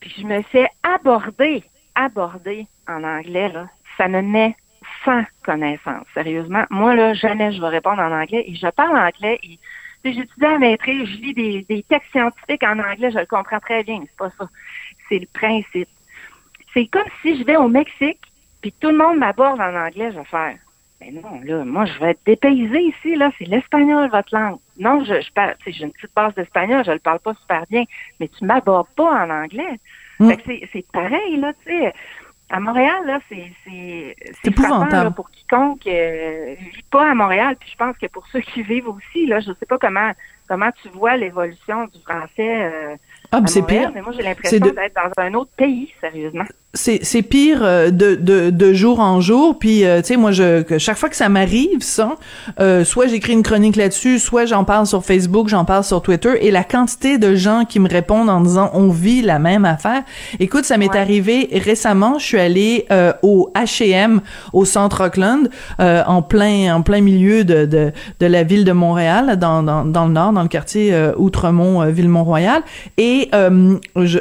[0.00, 3.68] puis je me fais aborder, aborder en anglais, là.
[3.98, 4.56] Ça me met
[5.04, 6.64] sans connaissance, sérieusement.
[6.70, 9.58] Moi, là, jamais je vais répondre en anglais et je parle anglais et
[10.04, 13.82] j'étudie à maîtrise, je lis des, des textes scientifiques en anglais, je le comprends très
[13.82, 14.48] bien, c'est pas ça.
[15.08, 15.88] C'est le principe.
[16.72, 18.20] C'est comme si je vais au Mexique,
[18.60, 20.56] puis tout le monde m'aborde en anglais, je vais faire
[21.00, 23.30] mais non, là, moi, je vais être dépaysée ici, là.
[23.38, 24.58] C'est l'espagnol, votre langue.
[24.78, 27.84] Non, je, je parle, j'ai une petite base d'espagnol, je le parle pas super bien,
[28.18, 29.78] mais tu m'abordes pas en anglais.
[30.18, 30.30] Mm.
[30.30, 31.92] Fait que c'est pareil, là, tu sais.
[32.48, 37.56] À Montréal, là, c'est c'est épouvantable pour quiconque euh, vit pas à Montréal.
[37.58, 40.12] Puis je pense que pour ceux qui vivent aussi, là, je sais pas comment
[40.48, 42.96] comment tu vois l'évolution du français euh,
[43.32, 43.90] ah, c'est pire.
[43.92, 46.44] Mais moi, j'ai l'impression d'être dans un autre pays, sérieusement.
[46.76, 49.58] C'est, pire euh, de, de, de jour en jour.
[49.58, 52.16] Puis, euh, tu sais, moi, je, chaque fois que ça m'arrive, ça,
[52.60, 56.34] euh, soit j'écris une chronique là-dessus, soit j'en parle sur Facebook, j'en parle sur Twitter,
[56.42, 60.02] et la quantité de gens qui me répondent en disant on vit la même affaire.
[60.38, 62.18] Écoute, ça m'est arrivé récemment.
[62.18, 62.86] Je suis allée
[63.22, 64.20] au H&M
[64.52, 69.38] au centre Auckland, en plein en plein milieu de, de, de la ville de Montréal,
[69.38, 72.62] dans, dans, dans le nord, dans le quartier Outremont, Ville-Mont-Royal,
[72.98, 73.30] et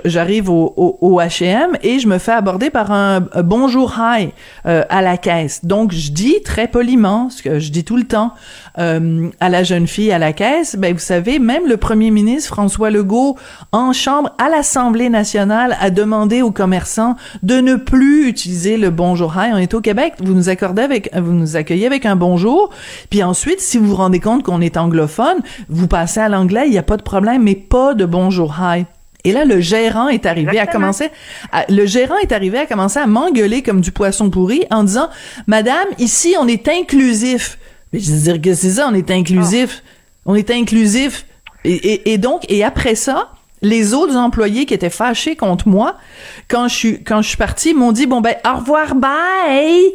[0.06, 4.30] j'arrive au, au, H&M et je me fais aborder par un, bonjour hi
[4.68, 5.66] euh, à la caisse.
[5.66, 8.34] Donc je dis très poliment, ce que je dis tout le temps
[8.78, 12.54] euh, à la jeune fille à la caisse, ben vous savez, même le premier ministre
[12.54, 13.36] François Legault
[13.72, 19.34] en chambre à l'Assemblée nationale a demandé aux commerçants de ne plus utiliser le bonjour
[19.36, 19.50] hi.
[19.52, 22.70] On est au Québec, vous nous accordez avec, vous nous accueillez avec un bonjour,
[23.10, 26.72] puis ensuite si vous vous rendez compte qu'on est anglophone, vous passez à l'anglais, il
[26.72, 28.86] n'y a pas de problème, mais pas de bonjour hi.
[29.26, 31.10] Et là, le gérant est arrivé à commencer,
[31.68, 35.10] le gérant est arrivé à commencer à m'engueuler comme du poisson pourri en disant,
[35.48, 37.58] Madame, ici, on est inclusif.
[37.92, 39.84] Mais je veux dire que c'est ça, on est inclusif.
[40.26, 41.26] On est inclusif.
[41.64, 43.32] Et, et, donc, et après ça,
[43.64, 45.98] les autres employés qui étaient fâchés contre moi,
[46.48, 49.92] quand je suis, quand je suis partie, m'ont dit, bon ben, au revoir, bye!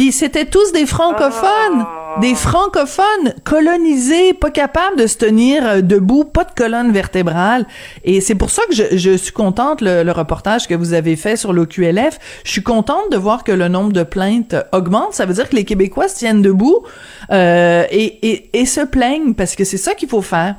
[0.00, 2.20] Puis c'était tous des francophones, oh.
[2.20, 7.66] des francophones colonisés, pas capables de se tenir euh, debout, pas de colonne vertébrale.
[8.02, 11.36] Et c'est pour ça que je, je suis contente le, reportage que vous avez fait
[11.36, 12.18] sur l'OQLF.
[12.46, 15.12] Je suis contente de voir que le nombre de plaintes augmente.
[15.12, 16.82] Ça veut dire que les Québécois se tiennent debout
[17.30, 20.56] euh, et, et, et se plaignent parce que c'est ça qu'il faut faire.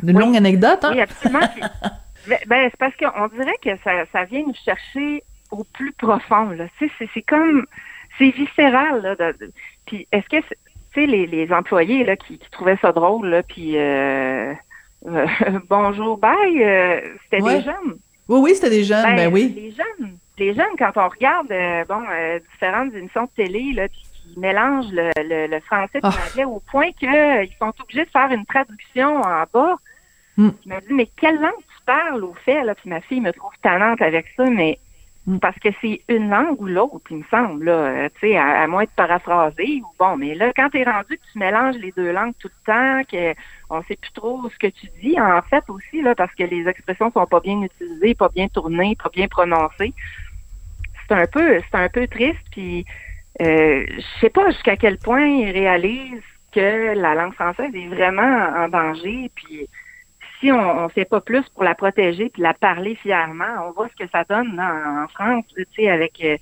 [0.00, 0.92] Une longue anecdote, hein?
[0.92, 1.40] Oui, absolument.
[2.46, 6.50] ben, c'est parce qu'on dirait que ça, ça vient nous chercher au plus profond.
[6.50, 6.66] Là.
[6.78, 7.66] C'est, c'est comme
[8.20, 9.00] c'est viscéral.
[9.02, 9.32] Là,
[9.86, 10.54] puis est-ce que tu
[10.94, 14.52] sais les, les employés là qui, qui trouvaient ça drôle là, puis euh,
[15.06, 15.26] euh,
[15.68, 17.98] bonjour bye, euh, c'était des jeunes.
[18.28, 19.52] Oui oui c'était des jeunes, ben, ben, oui.
[19.56, 21.48] Les jeunes, les jeunes quand on regarde
[21.88, 22.02] bon
[22.52, 25.10] différentes émissions de télé là, qui mélangent le,
[25.48, 26.10] le, français et ah.
[26.10, 29.76] l'anglais au point qu'ils sont obligés de faire une traduction en bas.
[30.36, 30.50] Hmm.
[30.64, 33.32] Je me dis mais quelle langue tu parles au fait là, puis ma fille me
[33.32, 34.78] trouve talente avec ça, mais.
[35.40, 38.66] Parce que c'est une langue ou l'autre, il me semble, là, euh, tu sais, à,
[38.66, 42.10] moins de paraphraser ou bon, mais là, quand t'es rendu que tu mélanges les deux
[42.10, 43.34] langues tout le temps, que
[43.68, 46.66] on sait plus trop ce que tu dis, en fait aussi, là, parce que les
[46.66, 49.92] expressions sont pas bien utilisées, pas bien tournées, pas bien prononcées.
[51.06, 52.86] C'est un peu, c'est un peu triste, puis
[53.42, 58.48] euh, je sais pas jusqu'à quel point ils réalisent que la langue française est vraiment
[58.56, 59.68] en danger, puis
[60.40, 63.88] si on ne fait pas plus pour la protéger puis la parler fièrement, on voit
[63.88, 66.36] ce que ça donne en, France, tu sais, avec euh,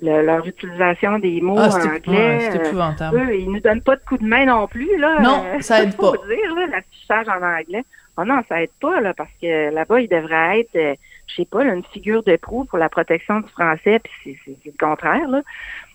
[0.00, 2.50] leur utilisation des mots ah, en anglais.
[2.50, 3.18] c'est euh, épouvantable.
[3.18, 5.20] eux, ils nous donnent pas de coup de main non plus, là.
[5.20, 6.12] Non, ça aide pas.
[6.12, 7.84] dire, là, l'affichage en anglais.
[8.18, 10.94] Oh non, ça aide pas, là, parce que là-bas, il devrait être, euh,
[11.28, 14.72] je sais pas, une figure de proue pour la protection du français, puis c'est le
[14.78, 15.42] contraire, là.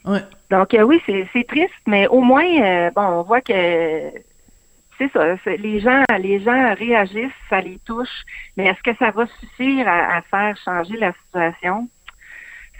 [0.06, 0.22] Ouais.
[0.50, 3.54] Donc, oui, c'est triste, mais au moins, bon, on voit que
[4.98, 5.36] c'est ça.
[5.58, 8.24] Les gens, les gens réagissent, ça les touche,
[8.56, 11.88] mais est-ce que ça va suffire à, faire changer la situation?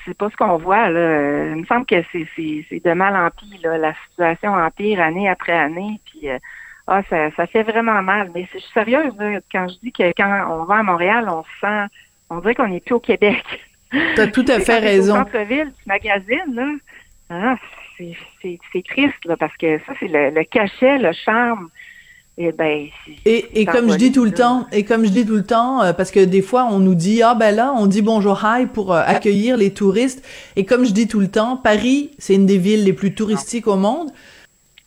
[0.06, 0.90] C'est pas ce qu'on voit.
[0.90, 1.50] Là.
[1.50, 3.60] Il me semble que c'est, de mal en pire.
[3.62, 3.78] Là.
[3.78, 6.00] La situation empire année après année.
[6.06, 6.40] Puis euh,
[6.88, 8.32] ah, ça, ça fait vraiment mal.
[8.34, 9.14] Mais je suis sérieuse
[9.52, 11.94] quand je dis que quand on va à Montréal, on se sent,
[12.30, 13.44] on dirait qu'on n'est plus au Québec.
[13.92, 15.14] Tu as tout à fait raison.
[15.14, 16.68] Au centre-ville, tu magasines, là.
[17.30, 17.56] Ah,
[17.98, 21.70] c'est, triste, là, parce que ça, c'est le cachet, le charme
[22.40, 22.88] eh ben,
[23.26, 25.82] et, et, comme je dis tout le temps, et comme je dis tout le temps,
[25.82, 28.68] euh, parce que des fois on nous dit ah ben là on dit bonjour hi
[28.68, 30.24] pour euh, accueillir les touristes,
[30.56, 33.66] et comme je dis tout le temps, Paris c'est une des villes les plus touristiques
[33.66, 34.12] au monde.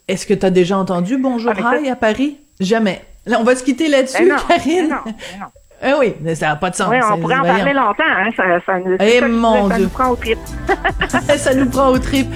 [0.06, 2.36] Est-ce que tu as déjà entendu bonjour ah, hi à Paris?
[2.60, 3.02] Jamais.
[3.26, 4.88] Là on va se quitter là-dessus, ben Karine.
[4.88, 6.88] Ben ben eh oui, mais ça n'a pas de sens.
[6.90, 8.02] Oui, on pourrait en parler longtemps.
[8.06, 8.28] Hein?
[8.36, 9.84] Ça, ça, nous, eh mon ça Dieu.
[9.84, 10.38] nous prend au trip.
[11.38, 12.26] ça nous prend au trip.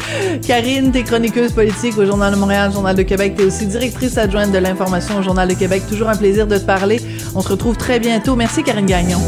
[0.47, 3.35] Karine, t'es chroniqueuse politique au Journal de Montréal, Journal de Québec.
[3.37, 5.83] T'es aussi directrice adjointe de l'information au Journal de Québec.
[5.87, 7.01] Toujours un plaisir de te parler.
[7.35, 8.35] On se retrouve très bientôt.
[8.35, 9.19] Merci, Karine Gagnon.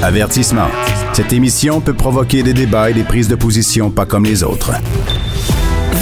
[0.00, 0.68] Avertissement.
[1.12, 4.70] Cette émission peut provoquer des débats et des prises de position pas comme les autres.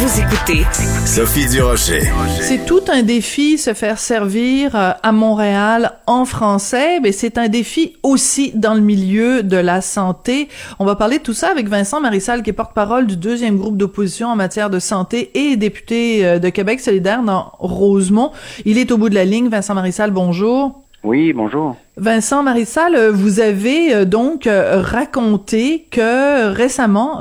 [0.00, 0.64] Vous écoutez
[1.06, 2.02] Sophie Durocher.
[2.40, 7.48] C'est tout un défi se faire servir euh, à Montréal en français, mais c'est un
[7.48, 10.48] défi aussi dans le milieu de la santé.
[10.78, 13.76] On va parler de tout ça avec Vincent Marissal, qui est porte-parole du deuxième groupe
[13.76, 18.30] d'opposition en matière de santé et député euh, de Québec solidaire dans Rosemont.
[18.64, 19.48] Il est au bout de la ligne.
[19.48, 20.87] Vincent Marissal, bonjour.
[21.08, 21.74] Oui, bonjour.
[21.96, 27.20] Vincent Marissal, euh, vous avez euh, donc euh, raconté que récemment,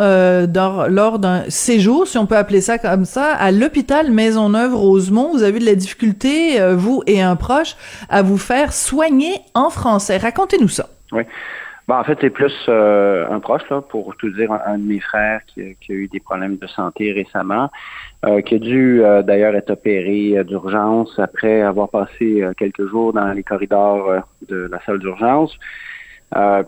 [0.89, 5.55] lors d'un séjour, si on peut appeler ça comme ça, à l'hôpital Maisonneuve-Rosemont, vous avez
[5.55, 7.77] eu de la difficulté, vous et un proche,
[8.09, 10.17] à vous faire soigner en français.
[10.17, 10.87] Racontez-nous ça.
[11.13, 11.23] Oui.
[11.87, 15.39] Bon, en fait, c'est plus un proche, là, pour tout dire, un, de mes frères
[15.47, 17.69] qui, a eu des problèmes de santé récemment.
[18.25, 23.13] Euh, qui a dû euh, d'ailleurs être opéré euh, d'urgence après avoir passé quelques jours
[23.13, 25.55] dans les corridors de la salle d'urgence.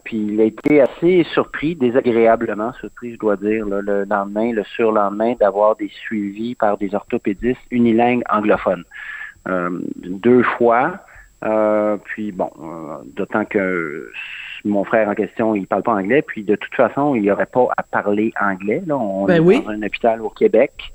[0.03, 5.33] puis il a été assez surpris, désagréablement surpris, je dois dire, le lendemain, le surlendemain,
[5.39, 8.83] d'avoir des suivis par des orthopédistes unilingues anglophones.
[10.05, 10.99] deux fois.
[12.03, 12.51] puis bon,
[13.15, 14.11] d'autant que
[14.65, 17.47] mon frère en question, il parle pas anglais, puis de toute façon, il n'y aurait
[17.47, 18.83] pas à parler anglais.
[18.85, 18.97] Là.
[18.97, 20.93] On ben est dans un hôpital au Québec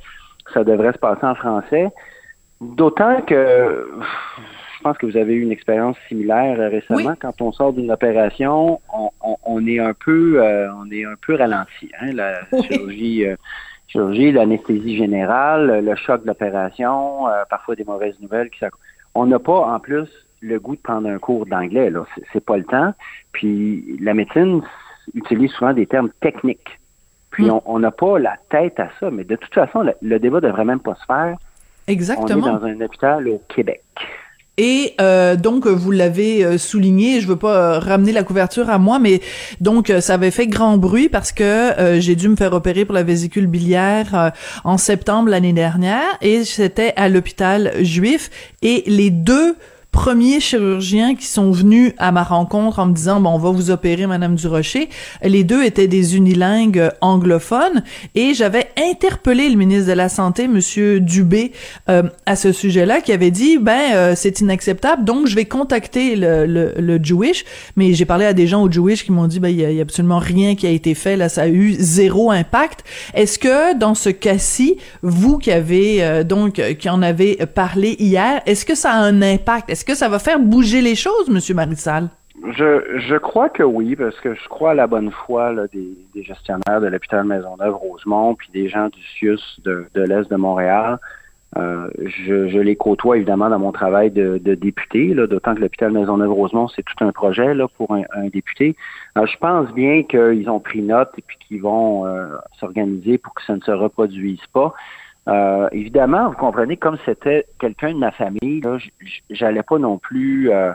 [0.52, 1.90] ça devrait se passer en français.
[2.60, 3.88] D'autant que
[4.84, 7.14] je pense que vous avez eu une expérience similaire récemment.
[7.18, 8.82] Quand on sort d'une opération,
[9.46, 11.90] on, est un peu, euh, on est un peu ralenti.
[12.00, 12.12] Hein?
[12.12, 13.36] La chirurgie, euh,
[13.86, 18.50] chirurgie, l'anesthésie générale, le choc de l'opération, euh, parfois des mauvaises nouvelles.
[18.50, 18.66] Qui
[19.14, 20.08] on n'a pas en plus
[20.42, 21.88] le goût de prendre un cours d'anglais.
[21.88, 22.92] Là, c'est pas le temps.
[23.32, 24.60] Puis la médecine
[25.14, 26.78] utilise souvent des termes techniques.
[27.34, 27.60] Puis mm.
[27.66, 29.10] on n'a pas la tête à ça.
[29.10, 31.36] Mais de toute façon, le, le débat devrait même pas se faire.
[31.88, 32.46] Exactement.
[32.46, 33.82] On est dans un hôpital au Québec.
[34.56, 38.78] Et euh, donc vous l'avez euh, souligné, je veux pas euh, ramener la couverture à
[38.78, 39.20] moi, mais
[39.60, 43.02] donc ça avait fait grand bruit parce que j'ai dû me faire opérer pour la
[43.02, 44.32] vésicule biliaire
[44.62, 48.30] en septembre l'année dernière et c'était à l'hôpital juif
[48.62, 49.56] et les deux
[49.94, 53.70] premiers chirurgiens qui sont venus à ma rencontre en me disant bon on va vous
[53.70, 54.88] opérer madame Durocher.
[55.22, 57.84] Les deux étaient des unilingues anglophones
[58.16, 61.52] et j'avais interpellé le ministre de la santé monsieur Dubé
[61.88, 66.16] euh, à ce sujet-là qui avait dit ben euh, c'est inacceptable donc je vais contacter
[66.16, 67.44] le, le, le Jewish.
[67.76, 69.82] Mais j'ai parlé à des gens au Jewish qui m'ont dit ben il y, a
[69.82, 72.82] absolument rien qui a été fait là ça a eu zéro impact.
[73.14, 78.42] Est-ce que dans ce cas-ci vous qui avez euh, donc qui en avez parlé hier
[78.44, 79.70] est-ce que ça a un impact?
[79.84, 82.08] Est-ce que ça va faire bouger les choses, Monsieur Marissal?
[82.56, 86.80] Je, je crois que oui, parce que je crois à la bonne foi des, gestionnaires
[86.80, 90.98] de l'hôpital Maisonneuve-Rosemont, puis des gens du CIUS de, l'Est de Montréal.
[91.58, 96.82] Euh, je, les côtoie évidemment dans mon travail de, député, d'autant que l'hôpital Maisonneuve-Rosemont, c'est
[96.82, 98.76] tout un projet pour un, député.
[99.14, 102.28] Alors, je pense bien qu'ils ont pris note et qu'ils vont euh,
[102.58, 104.72] s'organiser pour que ça ne se reproduise pas.
[105.28, 108.76] Euh, évidemment, vous comprenez, comme c'était quelqu'un de ma famille, là,
[109.30, 110.72] j'allais pas non plus euh,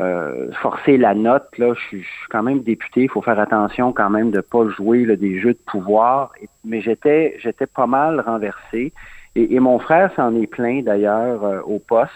[0.00, 1.46] euh, forcer la note.
[1.58, 3.02] Là, je suis, quand même député.
[3.02, 6.32] Il faut faire attention quand même de pas jouer des jeux de pouvoir.
[6.64, 8.92] mais j'étais, j'étais pas mal renversé.
[9.36, 12.10] Et, mon frère s'en est plaint d'ailleurs au poste.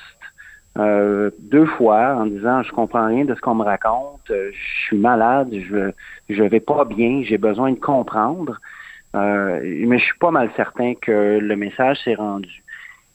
[0.77, 5.51] deux fois en disant je comprends rien de ce qu'on me raconte, je suis malade,
[5.53, 5.93] je
[6.29, 8.59] je vais pas bien, j'ai besoin de comprendre.
[9.15, 12.63] Euh, mais je suis pas mal certain que le message s'est rendu.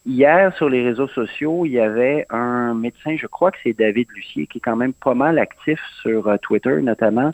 [0.06, 4.08] Hier, sur les réseaux sociaux, il y avait un médecin, je crois que c'est David
[4.16, 7.32] Lucier, qui est quand même pas mal actif sur euh, Twitter notamment,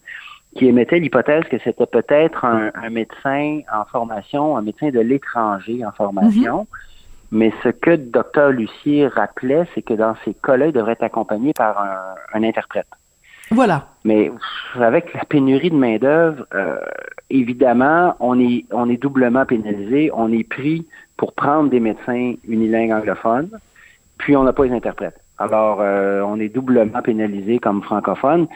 [0.56, 5.92] qui émettait l'hypothèse que c'était peut-être un, médecin en formation, un médecin de l'étranger en
[5.92, 6.64] formation.
[6.64, 7.28] Mm-hmm.
[7.32, 11.04] Mais ce que le docteur Lucier rappelait, c'est que dans ces cas-là, il devrait être
[11.04, 11.78] accompagné par
[12.34, 12.88] un interprète.
[13.52, 13.88] Voilà.
[14.04, 14.32] Mais
[14.76, 16.78] avec la pénurie de main-d'œuvre, euh,
[17.30, 20.10] évidemment, on est, on est doublement pénalisé.
[20.14, 20.88] On est pris
[21.18, 23.50] pour prendre des médecins unilingues anglophones,
[24.18, 25.20] puis on n'a pas les interprètes.
[25.38, 28.48] Alors, euh, on est doublement pénalisé comme francophone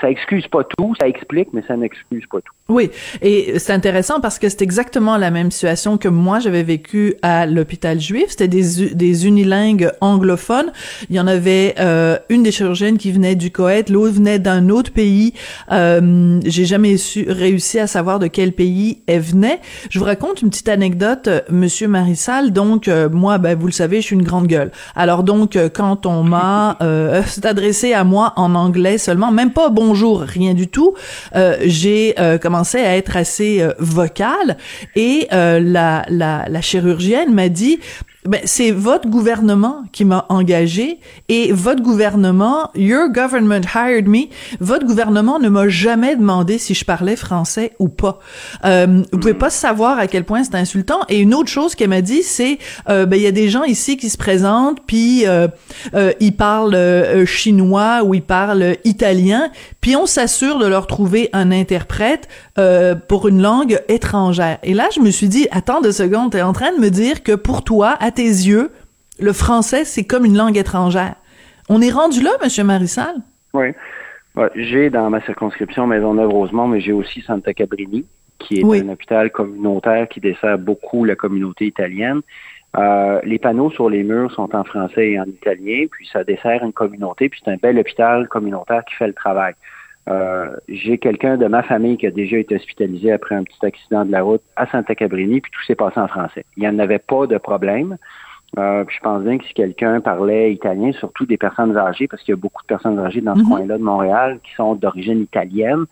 [0.00, 2.54] ça excuse pas tout, ça explique, mais ça n'excuse pas tout.
[2.68, 2.90] Oui,
[3.22, 7.46] et c'est intéressant parce que c'est exactement la même situation que moi j'avais vécu à
[7.46, 8.24] l'hôpital juif.
[8.28, 10.72] C'était des, des unilingues anglophones.
[11.08, 14.68] Il y en avait euh, une des chirurgiennes qui venait du Koweït, l'autre venait d'un
[14.68, 15.32] autre pays.
[15.70, 19.60] Euh, J'ai jamais su, réussi à savoir de quel pays elle venait.
[19.88, 22.52] Je vous raconte une petite anecdote, euh, Monsieur Marissal.
[22.52, 24.72] Donc euh, moi, ben, vous le savez, je suis une grande gueule.
[24.94, 29.68] Alors donc euh, quand on m'a euh, adressé à moi en anglais seulement, même pas
[29.70, 30.94] bon bonjour, rien du tout,
[31.36, 34.56] euh, j'ai euh, commencé à être assez euh, vocale
[34.94, 37.80] et la, la, la chirurgienne m'a dit
[38.28, 44.26] ben, c'est votre gouvernement qui m'a engagé et votre gouvernement, your government hired me,
[44.60, 48.18] votre gouvernement ne m'a jamais demandé si je parlais français ou pas.
[48.64, 51.00] Euh, vous pouvez pas savoir à quel point c'est insultant.
[51.08, 52.58] Et une autre chose qu'elle m'a dit, c'est
[52.88, 55.48] euh, ben il y a des gens ici qui se présentent puis euh,
[55.94, 59.50] euh ils parlent euh, chinois ou ils parlent italien,
[59.80, 64.58] puis on s'assure de leur trouver un interprète euh, pour une langue étrangère.
[64.62, 67.22] Et là, je me suis dit, attends deux secondes, t'es en train de me dire
[67.22, 68.72] que pour toi, à tes yeux,
[69.20, 71.14] le français, c'est comme une langue étrangère.
[71.68, 73.14] On est rendu là, Monsieur Marissal?
[73.54, 73.68] Oui.
[74.54, 78.04] j'ai dans ma circonscription Maisonneuve-Rosemont, mais j'ai aussi Santa Cabrini,
[78.38, 82.20] qui est un hôpital communautaire qui dessert beaucoup la communauté italienne.
[82.76, 86.62] Euh, les panneaux sur les murs sont en français et en italien, puis ça dessert
[86.62, 89.54] une communauté, puis c'est un bel hôpital communautaire qui fait le travail.
[90.08, 94.04] Euh, j'ai quelqu'un de ma famille qui a déjà été hospitalisé après un petit accident
[94.04, 96.44] de la route à Santa Cabrini, puis tout s'est passé en français.
[96.56, 97.96] Il n'y en avait pas de problème.
[98.58, 102.32] Euh, je pense bien que si quelqu'un parlait italien, surtout des personnes âgées, parce qu'il
[102.32, 103.48] y a beaucoup de personnes âgées dans ce mhm.
[103.48, 105.86] coin-là de Montréal qui sont d'origine italienne,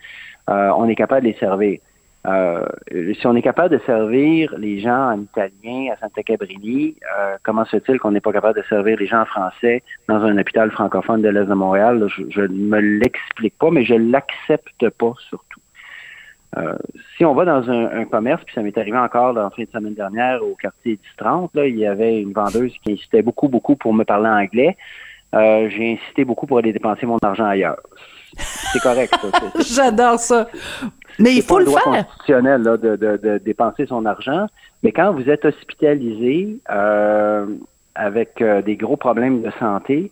[0.49, 1.81] euh, on est capable de les servir.
[2.27, 2.65] Euh,
[3.21, 7.67] si on est capable de servir les gens en italien à Santa Cabrini, euh, comment
[7.67, 10.71] se fait-il qu'on n'est pas capable de servir les gens en français dans un hôpital
[10.71, 12.09] francophone de l'Est de Montréal?
[12.31, 15.61] je ne me l'explique pas, mais je l'accepte pas surtout.
[16.57, 16.79] Euh,
[17.17, 19.71] si on va dans un, commerce, puis ça m'est arrivé encore dans la fin de
[19.71, 23.77] semaine dernière au quartier 10-30, là, il y avait une vendeuse qui insistait beaucoup, beaucoup
[23.77, 24.77] pour me parler anglais.
[25.33, 27.81] J'ai insisté beaucoup pour aller dépenser mon argent ailleurs.
[28.37, 29.15] C'est correct.
[29.75, 30.47] J'adore ça.
[31.19, 34.47] Mais il faut le, droit constitutionnel de, dépenser son argent.
[34.83, 37.47] Mais quand vous êtes hospitalisé, euh,
[37.95, 40.11] avec des gros problèmes de santé,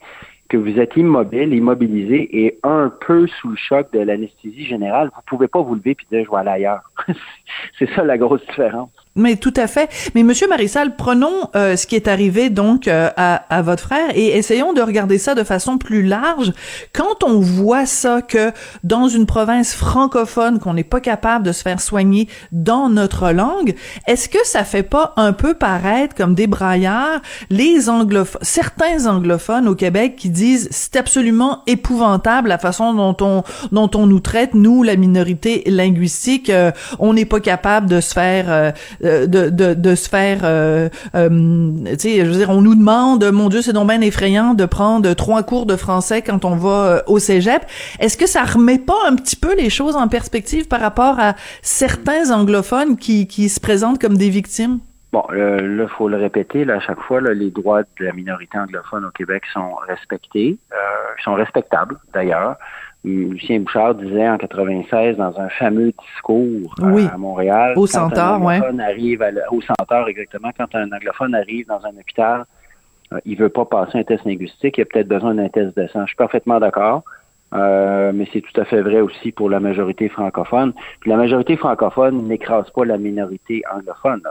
[0.53, 5.23] que vous êtes immobile, immobilisé et un peu sous le choc de l'anesthésie générale, vous
[5.25, 6.91] pouvez pas vous lever puis dire je vais aller ailleurs.
[7.79, 8.91] c'est ça la grosse différence.
[9.15, 9.91] Mais tout à fait.
[10.15, 14.11] Mais Monsieur Marissal, prenons euh, ce qui est arrivé donc euh, à, à, votre frère
[14.15, 16.53] et essayons de regarder ça de façon plus large.
[16.95, 18.53] Quand on voit ça que
[18.85, 23.75] dans une province francophone qu'on n'est pas capable de se faire soigner dans notre langue,
[24.07, 29.69] est-ce que ça fait pas un peu paraître comme des braillards les anglophones, certains anglophones
[29.69, 33.43] au Québec qui disent c'est absolument épouvantable la façon dont on
[33.73, 38.13] dont on nous traite nous la minorité linguistique, euh, on n'est pas capable de se
[38.13, 38.73] faire euh,
[39.03, 43.25] de, de, de se faire, euh, euh, tu sais, je veux dire, on nous demande,
[43.33, 47.03] mon Dieu, c'est donc bien effrayant de prendre trois cours de français quand on va
[47.07, 47.63] au cégep.
[47.99, 51.35] Est-ce que ça remet pas un petit peu les choses en perspective par rapport à
[51.63, 54.79] certains anglophones qui, qui se présentent comme des victimes?
[55.13, 58.15] Bon, là, il faut le répéter, là, à chaque fois, là, les droits de la
[58.15, 60.77] minorité anglophone au Québec sont respectés, euh,
[61.23, 62.57] sont respectables d'ailleurs.
[63.05, 67.75] Lucien Bouchard disait en 96 dans un fameux discours à Montréal.
[67.77, 68.55] Au Centaure, oui.
[68.81, 70.51] Arrive au Centaure, exactement.
[70.57, 72.45] Quand un anglophone arrive dans un hôpital,
[73.13, 75.87] euh, il veut pas passer un test linguistique, il a peut-être besoin d'un test de
[75.89, 76.03] sang.
[76.03, 77.03] Je suis parfaitement d'accord.
[77.55, 80.73] Euh, mais c'est tout à fait vrai aussi pour la majorité francophone.
[81.01, 84.23] Puis la majorité francophone n'écrase pas la minorité anglophone.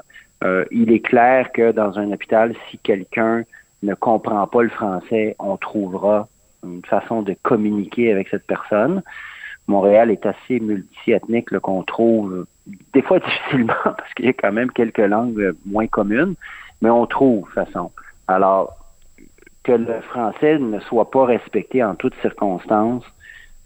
[0.43, 3.43] Euh, il est clair que dans un hôpital, si quelqu'un
[3.83, 6.27] ne comprend pas le français, on trouvera
[6.63, 9.01] une façon de communiquer avec cette personne.
[9.67, 12.45] Montréal est assez multiethnique qu'on trouve
[12.93, 16.35] des fois difficilement parce qu'il y a quand même quelques langues moins communes,
[16.81, 17.91] mais on trouve façon.
[18.27, 18.77] Alors
[19.63, 23.03] que le français ne soit pas respecté en toutes circonstances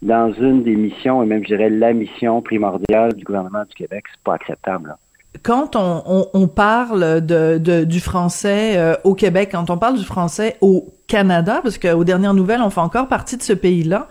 [0.02, 4.04] dans une des missions et même je dirais la mission primordiale du gouvernement du Québec,
[4.10, 4.94] c'est pas acceptable.
[5.42, 10.56] quand on, parle de, de, du français euh, au Québec, quand on parle du français
[10.60, 14.08] au Canada, parce qu'aux dernières nouvelles, on fait encore partie de ce pays-là.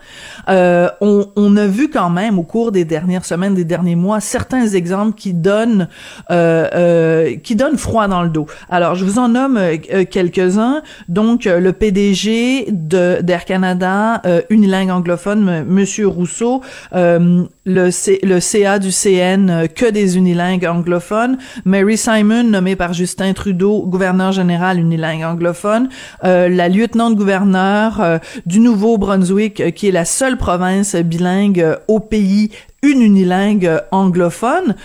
[0.48, 4.20] Euh, on, on, a vu quand même au cours des dernières semaines, des derniers mois,
[4.20, 5.88] certains exemples qui donnent
[6.30, 8.46] euh, euh, qui donnent froid dans le dos.
[8.70, 10.82] Alors, je vous en nomme euh, quelques-uns.
[11.08, 17.90] Donc, euh, le PDG d'Air Canada, euh, unilingue anglophone, Monsieur Rousseau, le,
[18.22, 21.36] le CA du CN, que des unilingues anglophones.
[21.64, 25.88] Mary Simon, nommée par Justin Trudeau, gouverneur général unilingue anglophone.
[26.22, 31.98] la lieu lieutenant-gouverneur euh, du Nouveau-Brunswick, euh, qui est la seule province bilingue euh, au
[31.98, 34.76] pays, une unilingue anglophone.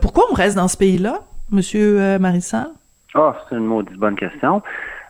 [0.00, 1.20] pourquoi on reste dans ce pays-là,
[1.50, 2.66] Monsieur Marissal?
[3.14, 4.60] Oh, c'est une maudite bonne question.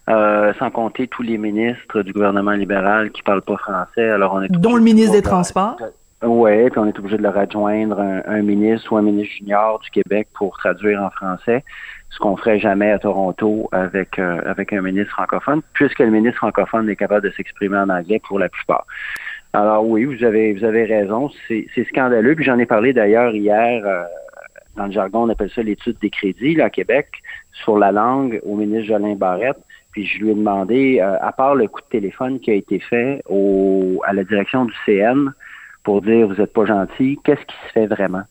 [0.07, 4.11] sans compter tous les ministres du gouvernement libéral qui parlent pas français.
[4.11, 5.79] Alors on est dont le ministre des Transports.
[6.22, 9.89] Oui, puis on est obligé de leur adjoindre un, ministre ou un ministre junior du
[9.91, 11.64] Québec pour traduire en français
[12.11, 16.38] ce qu'on ferait jamais à Toronto avec euh, avec un ministre francophone, puisque le ministre
[16.38, 18.86] francophone est capable de s'exprimer en anglais pour la plupart.
[19.52, 22.34] Alors oui, vous avez vous avez raison, c'est scandaleux.
[22.34, 23.82] Puis j'en ai parlé d'ailleurs hier.
[23.84, 24.04] Euh,
[24.76, 27.09] dans le jargon, on appelle ça l'étude des crédits là, à Québec
[27.52, 29.59] sur la langue au ministre Jolin Barrette.
[29.90, 32.78] Puis je lui ai demandé, euh, à part le coup de téléphone qui a été
[32.78, 35.32] fait au, à la direction du CN
[35.82, 38.22] pour dire vous n'êtes pas gentil, qu'est-ce qui se fait vraiment?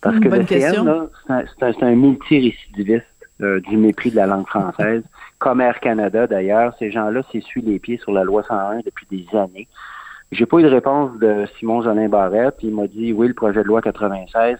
[0.00, 3.15] Parce que le CN, c'est un, un multirécidiviste.
[3.42, 5.02] Euh, du mépris de la langue française.
[5.38, 9.26] Comme Air Canada, d'ailleurs, ces gens-là s'essuient les pieds sur la loi 101 depuis des
[9.36, 9.68] années.
[10.32, 12.54] J'ai pas eu de réponse de Simon Jolin Barrette.
[12.62, 14.56] Il m'a dit oui, le projet de loi 96.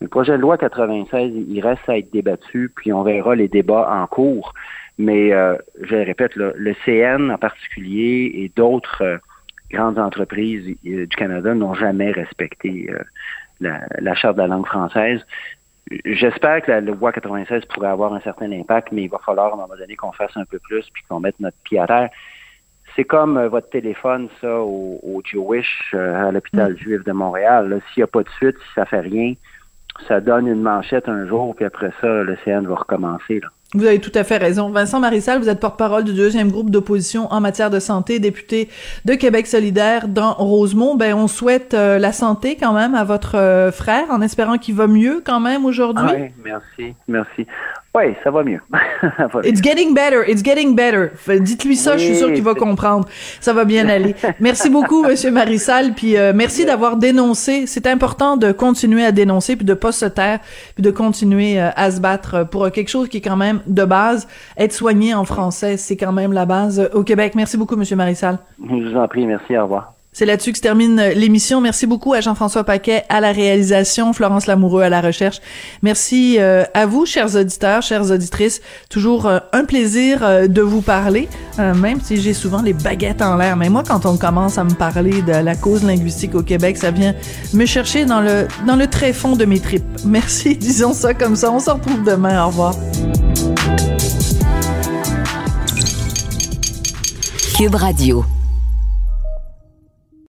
[0.00, 3.90] Le projet de loi 96, il reste à être débattu, puis on verra les débats
[3.90, 4.54] en cours.
[4.96, 9.18] Mais euh, je le répète, le CN en particulier et d'autres euh,
[9.72, 12.92] grandes entreprises du Canada n'ont jamais respecté
[13.60, 15.20] la, la, charte de la langue française.
[16.04, 19.54] J'espère que la loi 96 pourrait avoir un certain impact, mais il va falloir à
[19.54, 22.10] un moment donné qu'on fasse un peu plus puis qu'on mette notre pied à terre.
[22.94, 26.76] C'est comme euh, votre téléphone, ça, au, Jewish, euh, à l'hôpital mm.
[26.76, 27.80] juif de Montréal.
[27.92, 29.34] S'il n'y a pas de suite, si ça fait rien,
[30.06, 33.40] ça donne une manchette un jour, puis après ça, le CN va recommencer.
[33.40, 33.48] Là.
[33.72, 34.68] Vous avez tout à fait raison.
[34.70, 38.68] Vincent Marissal, vous êtes porte-parole du deuxième groupe d'opposition en matière de santé, député
[39.04, 40.96] de Québec solidaire dans Rosemont.
[40.96, 44.74] Ben, on souhaite euh, la santé quand même à votre euh, frère, en espérant qu'il
[44.74, 46.04] va mieux quand même aujourd'hui.
[46.12, 47.46] Oui, merci, merci.
[47.92, 48.60] Oui, ça va mieux.
[49.42, 51.10] It's getting better, it's getting better.
[51.26, 53.08] Dites-lui ça, je suis sûr qu'il va comprendre.
[53.40, 54.14] Ça va bien aller.
[54.40, 57.66] Merci beaucoup, Monsieur Marissal, puis euh, merci d'avoir dénoncé.
[57.66, 60.38] C'est important de continuer à dénoncer, puis de pas se taire,
[60.74, 64.28] puis de continuer à se battre pour quelque chose qui est quand même de base.
[64.56, 67.34] Être soigné en français, c'est quand même la base au Québec.
[67.34, 68.38] Merci beaucoup, Monsieur Marissal.
[68.62, 69.94] Je vous en prie, merci, au revoir.
[70.12, 71.60] C'est là-dessus que se termine l'émission.
[71.60, 75.40] Merci beaucoup à Jean-François Paquet à la réalisation, Florence Lamoureux à la recherche.
[75.82, 78.60] Merci euh, à vous, chers auditeurs, chères auditrices.
[78.88, 83.36] Toujours euh, un plaisir euh, de vous parler, même si j'ai souvent les baguettes en
[83.36, 83.56] l'air.
[83.56, 86.90] Mais moi, quand on commence à me parler de la cause linguistique au Québec, ça
[86.90, 87.14] vient
[87.52, 89.84] me chercher dans le dans le très fond de mes tripes.
[90.04, 91.52] Merci, disons ça comme ça.
[91.52, 92.44] On se retrouve demain.
[92.44, 92.74] Au revoir.
[97.56, 98.24] Cube Radio.